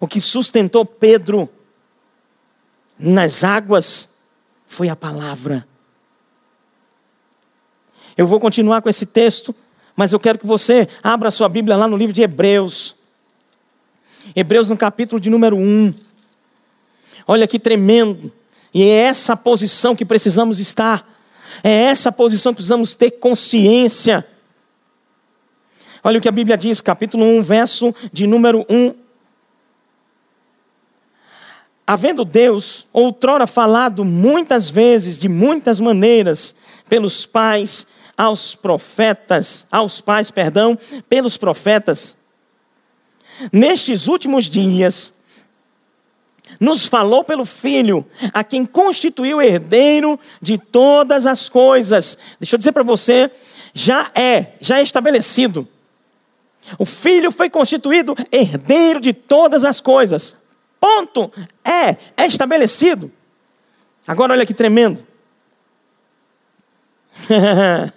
o 0.00 0.08
que 0.08 0.20
sustentou 0.20 0.84
Pedro 0.84 1.48
nas 2.98 3.44
águas 3.44 4.08
foi 4.66 4.88
a 4.88 4.96
palavra. 4.96 5.64
Eu 8.16 8.26
vou 8.26 8.40
continuar 8.40 8.82
com 8.82 8.88
esse 8.88 9.06
texto, 9.06 9.54
mas 9.94 10.12
eu 10.12 10.18
quero 10.18 10.36
que 10.36 10.46
você 10.48 10.88
abra 11.00 11.30
sua 11.30 11.48
Bíblia 11.48 11.76
lá 11.76 11.86
no 11.86 11.96
livro 11.96 12.12
de 12.12 12.22
Hebreus. 12.22 12.96
Hebreus 14.34 14.68
no 14.68 14.76
capítulo 14.76 15.20
de 15.20 15.30
número 15.30 15.56
1. 15.56 16.07
Olha 17.28 17.46
que 17.46 17.58
tremendo. 17.58 18.32
E 18.72 18.82
é 18.82 19.02
essa 19.02 19.36
posição 19.36 19.94
que 19.94 20.04
precisamos 20.04 20.58
estar. 20.58 21.06
É 21.62 21.70
essa 21.70 22.10
posição 22.10 22.52
que 22.52 22.56
precisamos 22.56 22.94
ter 22.94 23.12
consciência. 23.12 24.26
Olha 26.02 26.18
o 26.18 26.22
que 26.22 26.28
a 26.28 26.32
Bíblia 26.32 26.56
diz, 26.56 26.80
capítulo 26.80 27.24
1, 27.24 27.42
verso 27.42 27.94
de 28.12 28.26
número 28.26 28.64
1 28.68 29.06
havendo 31.88 32.22
Deus 32.22 32.86
outrora 32.92 33.46
falado 33.46 34.04
muitas 34.04 34.68
vezes, 34.68 35.18
de 35.18 35.26
muitas 35.26 35.80
maneiras, 35.80 36.54
pelos 36.86 37.24
pais 37.24 37.86
aos 38.14 38.54
profetas, 38.54 39.66
aos 39.72 39.98
pais, 39.98 40.30
perdão, 40.30 40.78
pelos 41.08 41.38
profetas, 41.38 42.14
nestes 43.50 44.06
últimos 44.06 44.44
dias, 44.44 45.14
nos 46.60 46.86
falou 46.86 47.22
pelo 47.22 47.44
Filho, 47.44 48.04
a 48.32 48.42
quem 48.42 48.66
constituiu 48.66 49.40
herdeiro 49.40 50.18
de 50.40 50.58
todas 50.58 51.26
as 51.26 51.48
coisas. 51.48 52.18
Deixa 52.40 52.54
eu 52.54 52.58
dizer 52.58 52.72
para 52.72 52.82
você, 52.82 53.30
já 53.72 54.10
é, 54.14 54.52
já 54.60 54.78
é 54.78 54.82
estabelecido. 54.82 55.68
O 56.78 56.84
Filho 56.84 57.30
foi 57.30 57.48
constituído 57.48 58.14
herdeiro 58.30 59.00
de 59.00 59.12
todas 59.12 59.64
as 59.64 59.80
coisas. 59.80 60.36
Ponto. 60.80 61.32
É, 61.64 61.96
é 62.16 62.26
estabelecido. 62.26 63.10
Agora 64.06 64.32
olha 64.32 64.46
que 64.46 64.54
tremendo. 64.54 65.06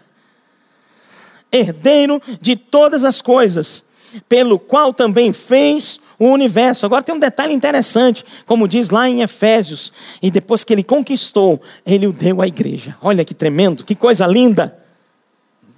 Herdeiro 1.52 2.22
de 2.40 2.56
todas 2.56 3.04
as 3.04 3.22
coisas, 3.22 3.86
pelo 4.28 4.58
qual 4.58 4.94
também 4.94 5.34
fez 5.34 6.00
o 6.22 6.28
universo. 6.28 6.86
Agora 6.86 7.02
tem 7.02 7.16
um 7.16 7.20
detalhe 7.20 7.52
interessante, 7.52 8.24
como 8.46 8.68
diz 8.68 8.92
lá 8.92 9.10
em 9.10 9.24
Efésios, 9.24 9.92
e 10.22 10.30
depois 10.30 10.64
que 10.64 10.72
ele 10.72 10.84
conquistou, 10.84 11.60
ele 11.84 12.06
o 12.06 12.14
deu 12.14 12.44
à 12.44 12.48
igreja. 12.48 12.96
Olha 13.02 13.26
que 13.26 13.34
tremendo, 13.34 13.84
que 13.84 13.96
coisa 13.96 14.28
linda. 14.28 14.78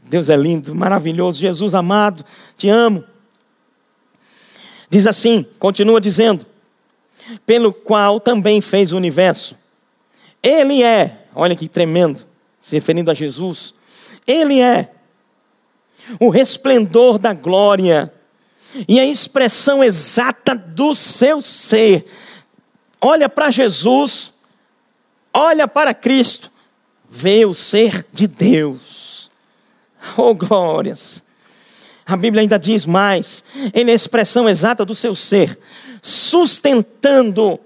Deus 0.04 0.28
é 0.28 0.36
lindo, 0.36 0.76
maravilhoso, 0.76 1.40
Jesus 1.40 1.74
amado, 1.74 2.26
te 2.58 2.68
amo. 2.68 3.06
Diz 4.90 5.08
assim, 5.08 5.46
continua 5.58 6.02
dizendo: 6.02 6.46
pelo 7.46 7.72
qual 7.72 8.20
também 8.20 8.60
fez 8.60 8.92
o 8.92 8.98
universo. 8.98 9.56
Ele 10.44 10.84
é, 10.84 11.20
olha 11.34 11.56
que 11.56 11.70
tremendo, 11.70 12.22
se 12.60 12.76
referindo 12.76 13.10
a 13.10 13.14
Jesus, 13.14 13.74
ele 14.28 14.60
é 14.60 14.92
o 16.20 16.28
resplendor 16.28 17.18
da 17.18 17.34
glória 17.34 18.12
e 18.88 19.00
a 19.00 19.06
expressão 19.06 19.84
exata 19.84 20.56
do 20.56 20.94
seu 20.96 21.42
ser. 21.42 22.06
Olha 23.00 23.28
para 23.28 23.52
Jesus, 23.52 24.34
olha 25.34 25.68
para 25.68 25.94
Cristo, 25.94 26.52
vê 27.10 27.46
o 27.46 27.54
ser 27.54 28.06
de 28.14 28.28
Deus. 28.28 29.30
Oh 30.18 30.34
glórias! 30.34 31.24
A 32.06 32.18
Bíblia 32.18 32.42
ainda 32.42 32.60
diz 32.60 32.86
mais: 32.86 33.44
Ele 33.74 33.90
é 33.90 33.94
a 33.94 33.96
expressão 33.96 34.50
exata 34.50 34.84
do 34.84 34.94
seu 34.94 35.16
ser, 35.16 35.58
sustentando 36.02 37.60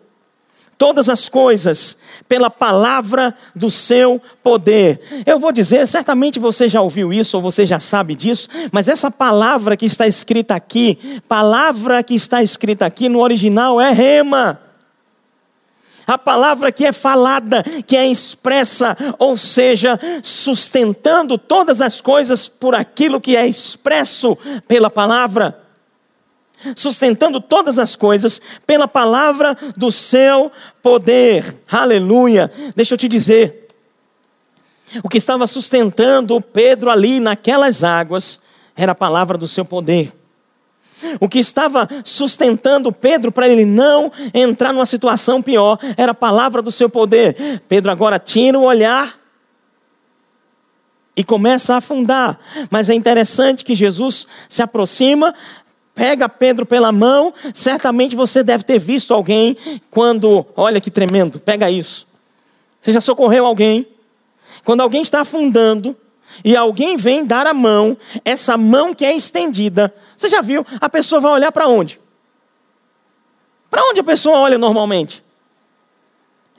todas 0.77 1.09
as 1.09 1.27
coisas 1.27 1.97
pela 2.27 2.49
palavra 2.49 3.35
do 3.55 3.71
seu 3.71 4.21
poder. 4.43 5.23
Eu 5.25 5.39
vou 5.39 5.51
dizer, 5.51 5.87
certamente 5.87 6.39
você 6.39 6.69
já 6.69 6.81
ouviu 6.81 7.11
isso 7.11 7.37
ou 7.37 7.43
você 7.43 7.65
já 7.65 7.79
sabe 7.79 8.15
disso, 8.15 8.47
mas 8.71 8.87
essa 8.87 9.09
palavra 9.09 9.75
que 9.75 9.85
está 9.85 10.07
escrita 10.07 10.55
aqui, 10.55 11.21
palavra 11.27 12.03
que 12.03 12.15
está 12.15 12.43
escrita 12.43 12.85
aqui 12.85 13.09
no 13.09 13.21
original 13.21 13.81
é 13.81 13.91
rema. 13.91 14.59
A 16.05 16.17
palavra 16.17 16.71
que 16.71 16.85
é 16.85 16.93
falada, 16.93 17.61
que 17.85 17.97
é 17.97 18.07
expressa, 18.07 18.95
ou 19.19 19.35
seja, 19.35 19.99
sustentando 20.23 21.37
todas 21.37 21.81
as 21.81 21.99
coisas 21.99 22.47
por 22.47 22.73
aquilo 22.73 23.19
que 23.19 23.35
é 23.35 23.45
expresso 23.45 24.37
pela 24.69 24.89
palavra 24.89 25.66
sustentando 26.75 27.39
todas 27.39 27.79
as 27.79 27.95
coisas 27.95 28.41
pela 28.65 28.87
palavra 28.87 29.57
do 29.75 29.91
seu 29.91 30.51
poder. 30.81 31.55
Aleluia. 31.71 32.51
Deixa 32.75 32.93
eu 32.93 32.97
te 32.97 33.07
dizer. 33.07 33.67
O 35.03 35.09
que 35.09 35.17
estava 35.17 35.45
sustentando 35.47 36.39
Pedro 36.39 36.89
ali 36.89 37.19
naquelas 37.19 37.83
águas 37.83 38.39
era 38.75 38.93
a 38.93 38.95
palavra 38.95 39.37
do 39.37 39.47
seu 39.47 39.65
poder. 39.65 40.11
O 41.19 41.29
que 41.29 41.39
estava 41.39 41.87
sustentando 42.03 42.91
Pedro 42.91 43.31
para 43.31 43.47
ele 43.47 43.65
não 43.65 44.11
entrar 44.33 44.73
numa 44.73 44.85
situação 44.85 45.41
pior 45.41 45.77
era 45.95 46.11
a 46.11 46.15
palavra 46.15 46.61
do 46.61 46.71
seu 46.71 46.89
poder. 46.89 47.61
Pedro 47.67 47.91
agora 47.91 48.17
tira 48.17 48.57
o 48.57 48.63
olhar 48.63 49.15
e 51.15 51.23
começa 51.23 51.73
a 51.73 51.77
afundar. 51.77 52.39
Mas 52.69 52.89
é 52.89 52.93
interessante 52.93 53.63
que 53.63 53.75
Jesus 53.75 54.27
se 54.49 54.61
aproxima, 54.61 55.33
pega 55.97 56.29
Pedro 56.29 56.63
pela 56.63 56.91
mão, 56.91 57.33
certamente 57.55 58.15
você 58.15 58.43
deve 58.43 58.63
ter 58.63 58.77
visto 58.77 59.15
alguém 59.15 59.57
quando, 59.89 60.45
olha 60.55 60.79
que 60.79 60.91
tremendo, 60.91 61.39
pega 61.39 61.71
isso. 61.71 62.05
Você 62.79 62.93
já 62.93 63.01
socorreu 63.01 63.47
alguém? 63.47 63.87
Quando 64.63 64.81
alguém 64.81 65.01
está 65.01 65.21
afundando 65.21 65.97
e 66.45 66.55
alguém 66.55 66.97
vem 66.97 67.25
dar 67.25 67.47
a 67.47 67.53
mão, 67.53 67.97
essa 68.23 68.55
mão 68.55 68.93
que 68.93 69.03
é 69.03 69.15
estendida, 69.15 69.91
você 70.15 70.29
já 70.29 70.39
viu? 70.39 70.63
A 70.79 70.87
pessoa 70.87 71.19
vai 71.19 71.31
olhar 71.31 71.51
para 71.51 71.67
onde? 71.67 71.99
Para 73.67 73.81
onde 73.89 73.99
a 73.99 74.03
pessoa 74.03 74.37
olha 74.37 74.59
normalmente? 74.59 75.23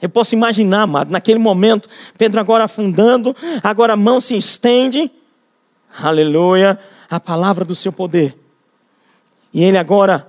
Eu 0.01 0.09
posso 0.09 0.35
imaginar, 0.35 0.81
amado, 0.81 1.11
naquele 1.11 1.39
momento, 1.39 1.87
Pedro 2.17 2.41
agora 2.41 2.65
afundando, 2.65 3.33
agora 3.63 3.93
a 3.93 3.97
mão 3.97 4.19
se 4.19 4.35
estende, 4.35 5.09
aleluia, 5.97 6.77
a 7.09 7.21
palavra 7.21 7.63
do 7.63 7.73
seu 7.73 7.93
poder 7.93 8.38
e 9.53 9.63
ele 9.63 9.77
agora 9.77 10.27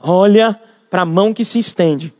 olha 0.00 0.58
para 0.90 1.02
a 1.02 1.06
mão 1.06 1.32
que 1.32 1.44
se 1.44 1.58
estende. 1.58 2.12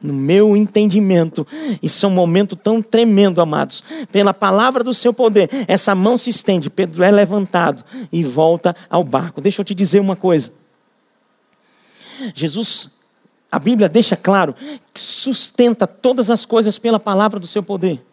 No 0.00 0.12
meu 0.12 0.56
entendimento, 0.56 1.46
isso 1.82 2.04
é 2.04 2.08
um 2.08 2.12
momento 2.12 2.54
tão 2.54 2.82
tremendo, 2.82 3.40
amados. 3.40 3.82
Pela 4.12 4.34
palavra 4.34 4.84
do 4.84 4.92
seu 4.92 5.12
poder, 5.12 5.48
essa 5.66 5.94
mão 5.94 6.18
se 6.18 6.28
estende, 6.28 6.68
Pedro 6.68 7.02
é 7.02 7.10
levantado 7.10 7.82
e 8.12 8.22
volta 8.22 8.76
ao 8.90 9.02
barco. 9.02 9.40
Deixa 9.40 9.62
eu 9.62 9.64
te 9.64 9.74
dizer 9.74 10.00
uma 10.00 10.14
coisa. 10.14 10.52
Jesus, 12.34 12.90
a 13.50 13.58
Bíblia 13.58 13.88
deixa 13.88 14.16
claro 14.16 14.54
que 14.92 15.00
sustenta 15.00 15.86
todas 15.86 16.30
as 16.30 16.44
coisas 16.44 16.78
pela 16.78 17.00
palavra 17.00 17.40
do 17.40 17.46
seu 17.46 17.62
poder. 17.62 18.04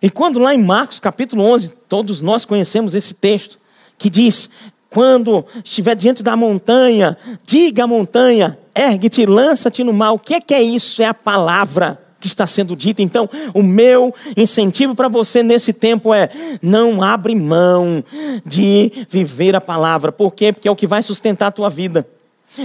E 0.00 0.10
quando 0.10 0.40
lá 0.40 0.54
em 0.54 0.62
Marcos 0.62 0.98
capítulo 0.98 1.44
11, 1.44 1.70
todos 1.88 2.22
nós 2.22 2.44
conhecemos 2.44 2.94
esse 2.94 3.14
texto, 3.14 3.58
que 3.98 4.10
diz: 4.10 4.50
quando 4.92 5.44
estiver 5.64 5.96
diante 5.96 6.22
da 6.22 6.36
montanha, 6.36 7.16
diga 7.44 7.84
à 7.84 7.86
montanha: 7.86 8.58
ergue-te, 8.74 9.26
lança-te 9.26 9.82
no 9.82 9.92
mar. 9.92 10.12
O 10.12 10.18
que 10.18 10.34
é, 10.34 10.40
que 10.40 10.54
é 10.54 10.62
isso? 10.62 11.02
É 11.02 11.06
a 11.06 11.14
palavra. 11.14 11.98
que 12.20 12.28
está 12.28 12.46
sendo 12.46 12.76
dito. 12.76 13.02
Então, 13.02 13.28
o 13.52 13.64
meu 13.64 14.14
incentivo 14.36 14.94
para 14.94 15.08
você 15.08 15.42
nesse 15.42 15.72
tempo 15.72 16.14
é: 16.14 16.28
não 16.62 17.02
abre 17.02 17.34
mão 17.34 18.04
de 18.46 19.06
viver 19.08 19.56
a 19.56 19.60
palavra. 19.60 20.12
Por 20.12 20.32
quê? 20.32 20.52
Porque 20.52 20.68
é 20.68 20.70
o 20.70 20.76
que 20.76 20.86
vai 20.86 21.02
sustentar 21.02 21.48
a 21.48 21.52
tua 21.52 21.68
vida. 21.68 22.06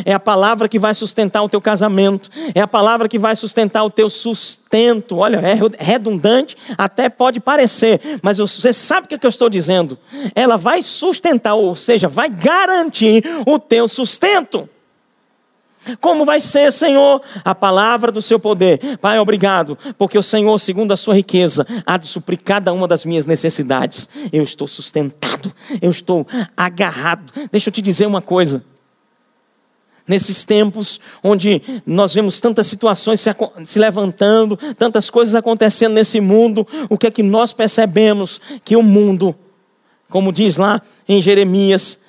É 0.06 0.13
a 0.13 0.19
palavra 0.19 0.67
que 0.67 0.80
vai 0.80 0.93
sustentar 0.93 1.41
o 1.43 1.50
teu 1.50 1.62
casamento. 1.62 2.30
É 2.54 2.62
a 2.62 2.67
palavra 2.67 3.08
que 3.08 3.19
vai 3.19 3.36
sustentar 3.36 3.84
o 3.84 3.89
teu 3.89 4.10
sustento. 4.10 5.17
Olha, 5.17 5.38
é 5.38 5.58
redundante, 5.84 6.58
até 6.78 7.10
pode 7.10 7.39
parecer, 7.39 8.19
mas 8.21 8.38
você 8.38 8.73
sabe 8.73 9.06
o 9.06 9.19
que 9.19 9.26
eu 9.26 9.30
estou 9.30 9.50
dizendo. 9.50 9.97
Ela 10.36 10.58
vai 10.58 10.84
sustentar, 10.84 11.56
ou 11.56 11.76
seja, 11.76 12.08
vai 12.08 12.30
garantir 12.30 13.23
o 13.45 13.58
teu 13.60 13.88
sustento. 13.88 14.69
Como 16.02 16.26
vai 16.26 16.41
ser, 16.41 16.71
Senhor? 16.71 17.21
A 17.45 17.56
palavra 17.56 18.12
do 18.12 18.21
seu 18.21 18.39
poder. 18.39 18.97
Pai, 18.97 19.17
obrigado, 19.19 19.78
porque 19.97 20.17
o 20.17 20.23
Senhor, 20.23 20.58
segundo 20.60 20.91
a 20.91 20.97
sua 20.97 21.15
riqueza, 21.15 21.65
há 21.86 21.97
de 21.97 22.08
suprir 22.08 22.39
cada 22.43 22.73
uma 22.73 22.88
das 22.88 23.06
minhas 23.06 23.26
necessidades. 23.26 24.10
Eu 24.34 24.43
estou 24.43 24.67
sustentado, 24.67 25.52
eu 25.82 25.91
estou 25.91 26.28
agarrado. 26.56 27.32
Deixa 27.52 27.69
eu 27.69 27.73
te 27.73 27.82
dizer 27.82 28.06
uma 28.06 28.21
coisa 28.21 28.63
nesses 30.08 30.43
tempos 30.43 31.00
onde 31.24 31.62
nós 31.86 32.13
vemos 32.13 32.39
tantas 32.39 32.67
situações 32.67 33.20
se, 33.20 33.30
se, 33.65 33.78
levantando, 33.78 34.58
tantas 34.78 35.10
coisas 35.10 35.36
acontecendo 35.36 35.93
nesse 35.93 36.22
mundo, 36.22 36.65
o 36.89 36.98
que 36.98 37.08
é 37.08 37.12
que 37.12 37.24
nós 37.24 37.52
percebemos? 37.52 38.39
Que 38.63 38.76
o 38.76 38.84
mundo, 38.84 39.36
como 40.10 40.32
diz 40.32 40.58
lá 40.58 40.82
em 41.08 41.22
Jeremias, 41.22 42.00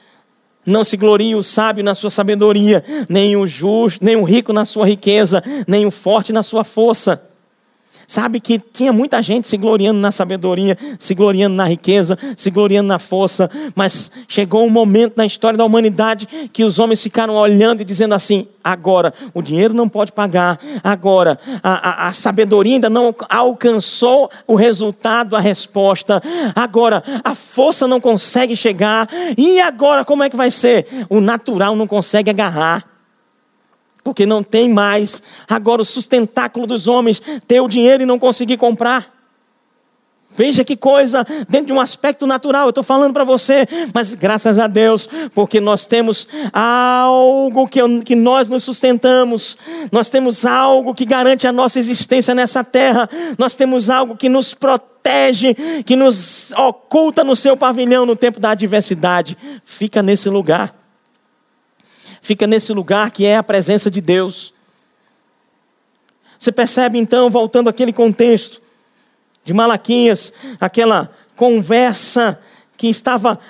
não 0.65 0.85
se 0.85 0.97
glorie 0.97 1.35
o 1.35 1.43
sábio 1.43 1.83
na 1.83 1.95
sua 1.95 2.11
sabedoria, 2.11 2.85
nem 3.09 3.37
o 3.37 3.47
justo, 3.47 4.05
nem 4.05 4.17
o 4.17 4.25
rico 4.25 4.53
na 4.53 4.65
sua 4.65 4.87
riqueza, 4.87 5.43
nem 5.67 5.87
o 5.87 5.91
forte 5.91 6.33
na 6.33 6.43
sua 6.43 6.63
força. 6.63 7.28
Sabe 8.09 8.41
que 8.41 8.59
tinha 8.59 8.91
muita 8.91 9.23
gente 9.23 9.47
se 9.47 9.59
gloriando 9.59 10.01
na 10.01 10.11
sabedoria, 10.11 10.79
se 10.99 11.15
gloriando 11.15 11.55
na 11.55 11.69
riqueza, 11.69 12.19
se 12.39 12.51
gloriando 12.51 12.89
na 12.89 12.99
força, 12.99 13.51
mas 13.75 14.11
chegou 14.27 14.65
um 14.65 14.71
momento 14.71 15.19
na 15.19 15.27
história 15.27 15.59
da 15.59 15.65
humanidade 15.67 16.27
que 16.51 16.65
os 16.65 16.79
homens 16.79 17.03
ficaram 17.03 17.35
olhando 17.35 17.83
e 17.83 17.85
dizendo 17.85 18.15
assim: 18.15 18.49
agora 18.65 19.13
o 19.35 19.43
dinheiro 19.43 19.75
não 19.75 19.91
pode 19.91 20.13
pagar, 20.13 20.59
agora 20.83 21.39
a, 21.63 22.07
a, 22.07 22.09
a 22.09 22.13
sabedoria 22.15 22.77
ainda 22.77 22.89
não 22.89 23.15
alcançou 23.29 24.31
o 24.47 24.55
resultado, 24.55 25.37
a 25.37 25.41
resposta, 25.41 26.23
agora 26.57 27.05
a 27.23 27.35
força 27.35 27.87
não 27.87 28.01
consegue 28.01 28.57
chegar, 28.57 29.07
e 29.37 29.61
agora 29.61 30.03
como 30.03 30.25
é 30.25 30.31
que 30.31 30.37
vai 30.37 30.51
ser? 30.51 30.87
O 31.11 31.21
natural 31.21 31.77
não 31.77 31.87
consegue 31.87 32.31
agarrar 32.31 32.98
porque 34.09 34.25
não 34.25 34.43
tem 34.43 34.73
mais. 34.73 35.23
Agora 35.47 35.83
o 35.83 35.85
sustentáculo 35.85 36.67
dos 36.67 36.89
homens, 36.89 37.21
ter 37.47 37.61
o 37.61 37.69
dinheiro 37.69 38.03
e 38.03 38.07
não 38.07 38.19
conseguir 38.19 38.57
comprar. 38.57 39.15
Veja 40.31 40.65
que 40.65 40.77
coisa, 40.77 41.27
dentro 41.49 41.67
de 41.67 41.73
um 41.75 41.81
aspecto 41.81 42.27
natural, 42.27 42.65
eu 42.65 42.71
estou 42.71 42.85
falando 42.85 43.13
para 43.13 43.25
você, 43.25 43.67
mas 43.93 44.15
graças 44.15 44.59
a 44.59 44.67
Deus, 44.67 45.09
porque 45.35 45.61
nós 45.61 45.85
temos 45.85 46.27
algo 46.53 47.69
que, 47.69 47.81
que 48.01 48.15
nós 48.15 48.49
nos 48.49 48.63
sustentamos, 48.63 49.59
nós 49.93 50.09
temos 50.09 50.47
algo 50.47 50.95
que 50.95 51.05
garante 51.05 51.47
a 51.47 51.53
nossa 51.53 51.79
existência 51.79 52.35
nessa 52.35 52.65
terra, 52.65 53.09
nós 53.37 53.55
temos 53.55 53.91
algo 53.91 54.17
que 54.17 54.29
nos 54.29 54.55
protege, 54.55 55.55
que 55.85 55.97
nos 55.97 56.51
oculta 56.53 57.23
no 57.23 57.37
seu 57.37 57.57
pavilhão 57.57 58.07
no 58.07 58.17
tempo 58.17 58.41
da 58.41 58.51
adversidade. 58.51 59.37
Fica 59.65 60.03
nesse 60.03 60.31
lugar 60.31 60.88
fica 62.21 62.47
nesse 62.47 62.73
lugar 62.73 63.11
que 63.11 63.27
é 63.27 63.37
a 63.37 63.43
presença 63.43 63.91
de 63.91 64.01
Deus. 64.01 64.53
Você 66.39 66.53
percebe 66.53 66.99
então, 66.99 67.29
voltando 67.29 67.69
àquele 67.69 67.93
contexto 67.93 68.63
de 69.45 69.53
Malaquias, 69.53 70.33
aquela 70.61 71.11
conversa 71.35 72.41
que 72.77 72.89
estava 72.89 73.41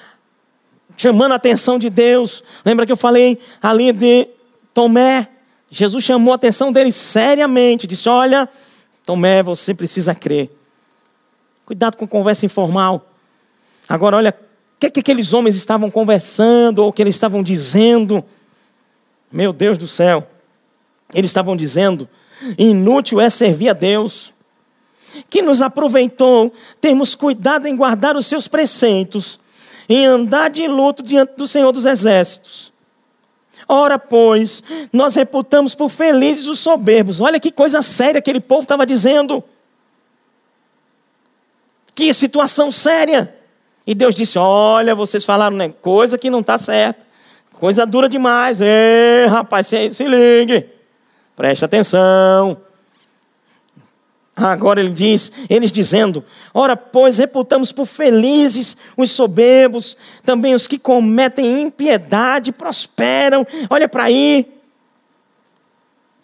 chamando 0.96 1.32
a 1.32 1.36
atenção 1.36 1.78
de 1.78 1.90
Deus. 1.90 2.42
Lembra 2.64 2.86
que 2.86 2.92
eu 2.92 2.96
falei 2.96 3.38
ali 3.62 3.92
de 3.92 4.28
Tomé? 4.72 5.28
Jesus 5.70 6.04
chamou 6.04 6.32
a 6.32 6.36
atenção 6.36 6.72
dele 6.72 6.92
seriamente, 6.92 7.86
disse: 7.86 8.08
Olha, 8.08 8.48
Tomé, 9.04 9.42
você 9.42 9.74
precisa 9.74 10.14
crer. 10.14 10.50
Cuidado 11.66 11.96
com 11.96 12.06
conversa 12.06 12.46
informal. 12.46 13.06
Agora, 13.86 14.16
olha, 14.16 14.30
o 14.30 14.80
que, 14.80 14.90
que 14.90 15.00
aqueles 15.00 15.32
homens 15.32 15.56
estavam 15.56 15.90
conversando 15.90 16.78
ou 16.78 16.88
o 16.88 16.92
que 16.92 17.02
eles 17.02 17.14
estavam 17.14 17.42
dizendo? 17.42 18.24
Meu 19.32 19.52
Deus 19.52 19.78
do 19.78 19.86
céu. 19.86 20.26
Eles 21.14 21.30
estavam 21.30 21.56
dizendo: 21.56 22.08
inútil 22.56 23.20
é 23.20 23.30
servir 23.30 23.70
a 23.70 23.72
Deus, 23.72 24.32
que 25.28 25.42
nos 25.42 25.62
aproveitou, 25.62 26.52
temos 26.80 27.14
cuidado 27.14 27.66
em 27.66 27.76
guardar 27.76 28.16
os 28.16 28.26
seus 28.26 28.48
preceitos, 28.48 29.38
em 29.88 30.06
andar 30.06 30.50
de 30.50 30.66
luto 30.66 31.02
diante 31.02 31.34
do 31.36 31.46
Senhor 31.46 31.72
dos 31.72 31.86
Exércitos. 31.86 32.72
Ora, 33.66 33.98
pois, 33.98 34.62
nós 34.90 35.14
reputamos 35.14 35.74
por 35.74 35.90
felizes 35.90 36.46
os 36.46 36.58
soberbos. 36.58 37.20
Olha 37.20 37.38
que 37.38 37.52
coisa 37.52 37.82
séria 37.82 38.18
aquele 38.18 38.40
povo 38.40 38.62
estava 38.62 38.86
dizendo. 38.86 39.44
Que 41.94 42.14
situação 42.14 42.72
séria. 42.72 43.34
E 43.86 43.94
Deus 43.94 44.14
disse: 44.14 44.38
Olha, 44.38 44.94
vocês 44.94 45.24
falaram 45.24 45.56
né, 45.56 45.68
coisa 45.68 46.16
que 46.16 46.30
não 46.30 46.40
está 46.40 46.56
certa. 46.56 47.07
Coisa 47.58 47.84
dura 47.84 48.08
demais. 48.08 48.60
Ei, 48.60 49.26
rapaz, 49.28 49.66
se, 49.66 49.92
se 49.92 50.04
ligue. 50.04 50.66
Preste 51.34 51.64
atenção. 51.64 52.56
Agora 54.36 54.80
ele 54.80 54.90
diz, 54.90 55.32
eles 55.50 55.72
dizendo: 55.72 56.24
Ora, 56.54 56.76
pois 56.76 57.18
reputamos 57.18 57.72
por 57.72 57.86
felizes 57.86 58.76
os 58.96 59.10
soberbos, 59.10 59.96
também 60.22 60.54
os 60.54 60.68
que 60.68 60.78
cometem 60.78 61.62
impiedade 61.62 62.52
prosperam. 62.52 63.44
Olha 63.68 63.88
para 63.88 64.04
aí. 64.04 64.46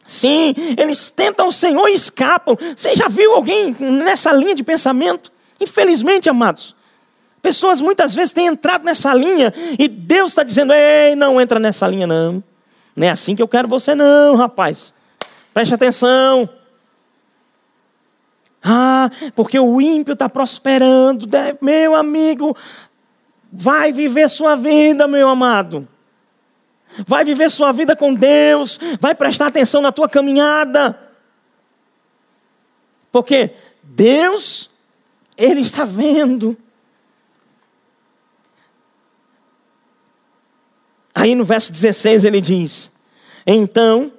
Sim, 0.07 0.55
eles 0.77 1.11
tentam 1.11 1.49
o 1.49 1.53
Senhor 1.53 1.88
e 1.88 1.94
escapam. 1.94 2.57
Você 2.77 2.94
já 2.94 3.09
viu 3.09 3.35
alguém 3.35 3.75
nessa 3.81 4.33
linha 4.33 4.55
de 4.55 4.62
pensamento? 4.62 5.33
Infelizmente, 5.61 6.29
amados, 6.29 6.77
Pessoas 7.44 7.78
muitas 7.78 8.14
vezes 8.14 8.33
têm 8.33 8.46
entrado 8.46 8.87
nessa 8.87 9.12
linha 9.12 9.52
e 9.78 9.87
Deus 9.87 10.33
está 10.33 10.42
dizendo: 10.42 10.72
ei, 10.72 11.14
não 11.14 11.38
entra 11.38 11.61
nessa 11.61 11.87
linha, 11.87 12.07
não. 12.07 12.42
Não 12.96 13.07
é 13.07 13.11
assim 13.11 13.37
que 13.37 13.42
eu 13.42 13.46
quero 13.46 13.68
você, 13.68 13.94
não, 13.94 14.35
rapaz. 14.35 14.94
Preste 15.52 15.74
atenção. 15.74 16.48
Ah, 18.62 19.11
porque 19.37 19.59
o 19.59 19.78
ímpio 19.78 20.14
está 20.14 20.26
prosperando. 20.26 21.28
Meu 21.61 21.94
amigo, 21.94 22.57
vai 23.52 23.92
viver 23.92 24.30
sua 24.30 24.57
vida, 24.57 25.07
meu 25.07 25.28
amado. 25.28 25.87
Vai 27.07 27.26
viver 27.26 27.50
sua 27.50 27.72
vida 27.72 27.94
com 27.94 28.14
Deus. 28.14 28.80
Vai 28.98 29.14
prestar 29.14 29.48
atenção 29.48 29.83
na 29.83 29.92
tua 29.92 30.09
caminhada. 30.09 30.98
Porque 33.12 33.50
Deus, 33.83 34.70
Ele 35.37 35.61
está 35.61 35.85
vendo. 35.85 36.57
Aí 41.14 41.35
no 41.35 41.44
verso 41.44 41.72
16 41.72 42.24
ele 42.24 42.40
diz: 42.40 42.90
Então, 43.46 44.12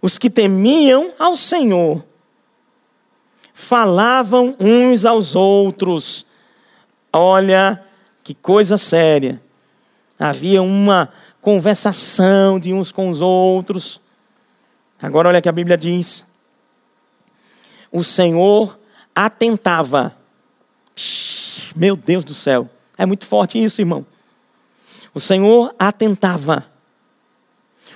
os 0.00 0.16
que 0.16 0.30
temiam 0.30 1.12
ao 1.18 1.36
Senhor 1.36 2.02
falavam 3.52 4.56
uns 4.58 5.04
aos 5.04 5.36
outros. 5.36 6.26
Olha 7.12 7.84
que 8.24 8.34
coisa 8.34 8.78
séria. 8.78 9.40
Havia 10.18 10.62
uma 10.62 11.12
conversação 11.40 12.58
de 12.58 12.72
uns 12.72 12.90
com 12.90 13.10
os 13.10 13.20
outros. 13.20 14.00
Agora 15.02 15.28
olha 15.28 15.42
que 15.42 15.48
a 15.48 15.52
Bíblia 15.52 15.76
diz: 15.76 16.24
O 17.92 18.02
Senhor 18.02 18.78
atentava. 19.14 20.16
Meu 21.76 21.96
Deus 21.96 22.24
do 22.24 22.34
céu. 22.34 22.68
É 22.96 23.04
muito 23.04 23.26
forte 23.26 23.62
isso, 23.62 23.80
irmão. 23.80 24.06
O 25.14 25.20
Senhor 25.20 25.74
atentava. 25.78 26.66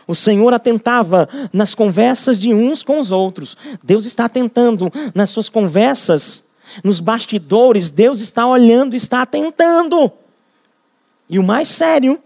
O 0.06 0.14
Senhor 0.14 0.52
atentava 0.52 1.28
nas 1.52 1.74
conversas 1.74 2.40
de 2.40 2.52
uns 2.52 2.82
com 2.82 3.00
os 3.00 3.10
outros. 3.10 3.56
Deus 3.82 4.04
está 4.04 4.26
atentando 4.26 4.92
nas 5.14 5.30
suas 5.30 5.48
conversas, 5.48 6.44
nos 6.82 7.00
bastidores. 7.00 7.88
Deus 7.90 8.20
está 8.20 8.46
olhando, 8.46 8.94
está 8.94 9.22
atentando. 9.22 10.12
E 11.28 11.38
o 11.38 11.42
mais 11.42 11.68
sério, 11.68 12.22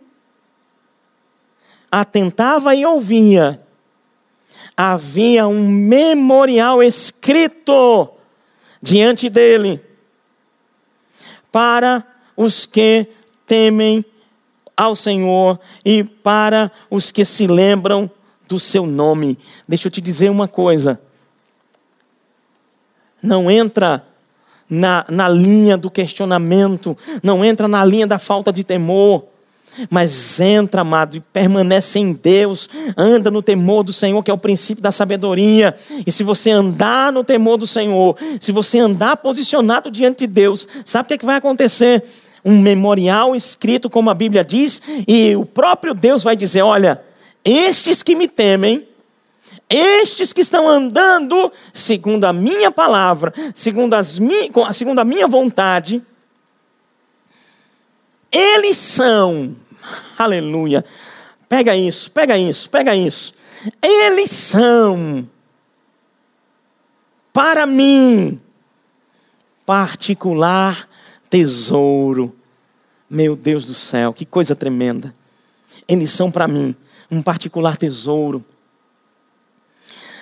atentava 1.90 2.74
e 2.74 2.84
ouvia. 2.84 3.60
Havia 4.76 5.46
um 5.46 5.68
memorial 5.68 6.82
escrito 6.82 8.10
diante 8.80 9.28
dele 9.28 9.80
para 11.50 12.04
os 12.36 12.66
que 12.66 13.06
temem 13.46 14.04
ao 14.78 14.94
Senhor 14.94 15.58
e 15.84 16.04
para 16.04 16.70
os 16.88 17.10
que 17.10 17.24
se 17.24 17.48
lembram 17.48 18.08
do 18.46 18.60
seu 18.60 18.86
nome. 18.86 19.36
Deixa 19.68 19.88
eu 19.88 19.90
te 19.90 20.00
dizer 20.00 20.30
uma 20.30 20.46
coisa. 20.46 21.00
não 23.20 23.50
entra 23.50 24.04
na, 24.70 25.04
na 25.08 25.28
linha 25.28 25.76
do 25.76 25.90
questionamento, 25.90 26.96
não 27.20 27.44
entra 27.44 27.66
na 27.66 27.84
linha 27.84 28.06
da 28.06 28.18
falta 28.18 28.52
de 28.52 28.62
temor, 28.62 29.24
mas 29.90 30.40
entra, 30.40 30.82
amado, 30.82 31.16
e 31.16 31.20
permanece 31.20 31.98
em 31.98 32.12
Deus, 32.12 32.68
anda 32.96 33.30
no 33.30 33.42
temor 33.42 33.82
do 33.82 33.92
Senhor, 33.92 34.22
que 34.22 34.30
é 34.30 34.34
o 34.34 34.38
princípio 34.38 34.82
da 34.82 34.92
sabedoria. 34.92 35.76
E 36.06 36.12
se 36.12 36.22
você 36.22 36.50
andar 36.50 37.12
no 37.12 37.24
temor 37.24 37.56
do 37.56 37.66
Senhor, 37.66 38.16
se 38.40 38.52
você 38.52 38.78
andar 38.78 39.16
posicionado 39.16 39.90
diante 39.90 40.20
de 40.20 40.26
Deus, 40.26 40.66
sabe 40.84 41.06
o 41.06 41.08
que, 41.08 41.14
é 41.14 41.18
que 41.18 41.26
vai 41.26 41.36
acontecer? 41.36 42.04
Um 42.44 42.60
memorial 42.60 43.34
escrito, 43.34 43.90
como 43.90 44.10
a 44.10 44.14
Bíblia 44.14 44.44
diz, 44.44 44.80
e 45.06 45.34
o 45.36 45.44
próprio 45.44 45.94
Deus 45.94 46.22
vai 46.22 46.36
dizer: 46.36 46.62
Olha, 46.62 47.02
estes 47.44 48.02
que 48.02 48.14
me 48.14 48.28
temem, 48.28 48.86
estes 49.68 50.32
que 50.32 50.40
estão 50.40 50.68
andando 50.68 51.52
segundo 51.72 52.24
a 52.24 52.32
minha 52.32 52.70
palavra, 52.70 53.32
segundo, 53.54 53.94
as 53.94 54.18
mi, 54.18 54.50
segundo 54.72 54.98
a 54.98 55.04
minha 55.04 55.26
vontade, 55.26 56.02
eles 58.30 58.76
são, 58.76 59.56
aleluia, 60.16 60.84
pega 61.48 61.76
isso, 61.76 62.10
pega 62.10 62.36
isso, 62.36 62.68
pega 62.70 62.94
isso. 62.94 63.34
Eles 63.82 64.30
são, 64.30 65.28
para 67.32 67.66
mim, 67.66 68.40
particular 69.66 70.88
tesouro. 71.30 72.34
Meu 73.08 73.34
Deus 73.34 73.64
do 73.64 73.74
céu, 73.74 74.12
que 74.12 74.24
coisa 74.24 74.54
tremenda. 74.54 75.14
Eles 75.86 76.10
são 76.10 76.30
para 76.30 76.46
mim 76.46 76.74
um 77.10 77.22
particular 77.22 77.76
tesouro 77.76 78.44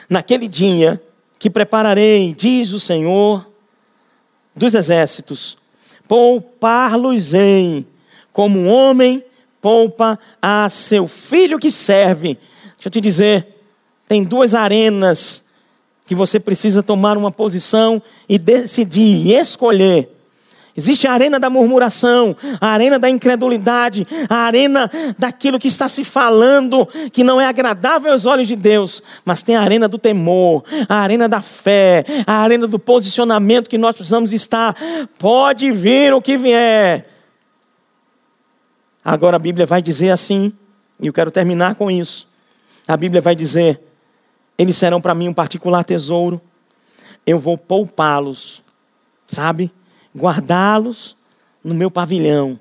naquele 0.09 0.49
dia 0.49 1.03
que 1.39 1.51
prepararei, 1.51 2.35
diz 2.35 2.73
o 2.73 2.81
Senhor 2.81 3.47
dos 4.55 4.75
exércitos, 4.75 5.59
poupar-los-ei, 6.09 7.87
como 8.33 8.59
um 8.59 8.69
homem 8.69 9.23
poupa 9.61 10.19
a 10.41 10.69
seu 10.71 11.07
filho 11.07 11.59
que 11.59 11.71
serve. 11.71 12.39
Deixa 12.75 12.87
eu 12.87 12.91
te 12.91 13.01
dizer, 13.01 13.47
tem 14.09 14.25
duas 14.25 14.55
arenas 14.55 15.45
que 16.07 16.15
você 16.15 16.39
precisa 16.39 16.83
tomar 16.83 17.17
uma 17.19 17.33
posição 17.33 18.01
e 18.29 18.39
decidir, 18.39 19.29
escolher. 19.33 20.16
Existe 20.77 21.07
a 21.07 21.13
arena 21.13 21.41
da 21.41 21.49
murmuração, 21.49 22.37
a 22.61 22.69
arena 22.69 22.99
da 22.99 23.09
incredulidade, 23.09 24.07
a 24.29 24.37
arena 24.37 24.91
daquilo 25.19 25.59
que 25.59 25.69
está 25.69 25.89
se 25.89 26.05
falando 26.05 26.87
que 27.13 27.25
não 27.25 27.41
é 27.41 27.47
agradável 27.47 28.13
aos 28.13 28.27
olhos 28.27 28.47
de 28.47 28.55
Deus, 28.55 29.03
mas 29.25 29.41
tem 29.41 29.57
a 29.57 29.63
arena 29.63 29.89
do 29.89 29.99
temor, 29.99 30.65
a 30.87 30.97
arena 30.97 31.29
da 31.29 31.41
fé, 31.41 32.05
a 32.27 32.35
arena 32.35 32.67
do 32.67 32.79
posicionamento 32.79 33.71
que 33.71 33.79
nós 33.79 33.97
precisamos 33.97 34.35
estar. 34.35 34.77
Pode 35.19 35.73
vir 35.73 36.13
o 36.13 36.21
que 36.21 36.37
vier. 36.37 37.09
Agora 39.03 39.37
a 39.37 39.39
Bíblia 39.39 39.65
vai 39.65 39.81
dizer 39.81 40.11
assim, 40.11 40.53
e 41.01 41.07
eu 41.07 41.13
quero 41.13 41.31
terminar 41.31 41.75
com 41.77 41.91
isso. 41.91 42.29
A 42.87 42.97
Bíblia 42.97 43.21
vai 43.21 43.35
dizer: 43.35 43.81
eles 44.59 44.77
serão 44.77 45.01
para 45.01 45.15
mim 45.15 45.29
um 45.29 45.35
particular 45.35 45.85
tesouro, 45.85 46.41
eu 47.27 47.39
vou 47.39 47.57
poupá-los, 47.57 48.63
sabe? 49.27 49.71
Guardá-los 50.17 51.17
no 51.63 51.75
meu 51.75 51.91
pavilhão. 51.91 52.59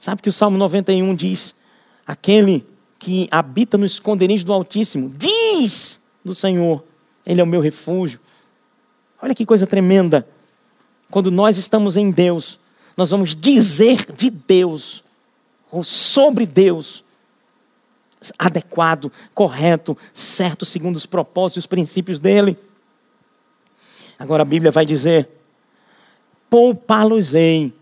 Sabe 0.00 0.20
que 0.20 0.28
o 0.28 0.32
Salmo 0.32 0.58
91 0.58 1.14
diz: 1.14 1.54
aquele 2.06 2.66
que 2.98 3.28
habita 3.30 3.78
no 3.78 3.86
esconderijo 3.86 4.44
do 4.44 4.52
Altíssimo, 4.52 5.12
diz 5.16 6.00
do 6.24 6.34
Senhor, 6.34 6.82
Ele 7.24 7.40
é 7.40 7.44
o 7.44 7.46
meu 7.46 7.60
refúgio. 7.60 8.18
Olha 9.22 9.34
que 9.34 9.46
coisa 9.46 9.66
tremenda. 9.66 10.26
Quando 11.10 11.30
nós 11.30 11.56
estamos 11.56 11.96
em 11.96 12.10
Deus, 12.10 12.58
nós 12.96 13.10
vamos 13.10 13.36
dizer 13.36 14.04
de 14.12 14.30
Deus, 14.30 15.04
ou 15.70 15.84
sobre 15.84 16.44
Deus, 16.44 17.04
adequado, 18.38 19.12
correto, 19.34 19.96
certo, 20.12 20.64
segundo 20.64 20.96
os 20.96 21.06
propósitos 21.06 21.56
e 21.56 21.58
os 21.60 21.66
princípios 21.66 22.20
dele. 22.20 22.56
Agora 24.18 24.42
a 24.42 24.46
Bíblia 24.46 24.70
vai 24.70 24.86
dizer 24.86 25.28
poupá-los-ei, 26.54 27.72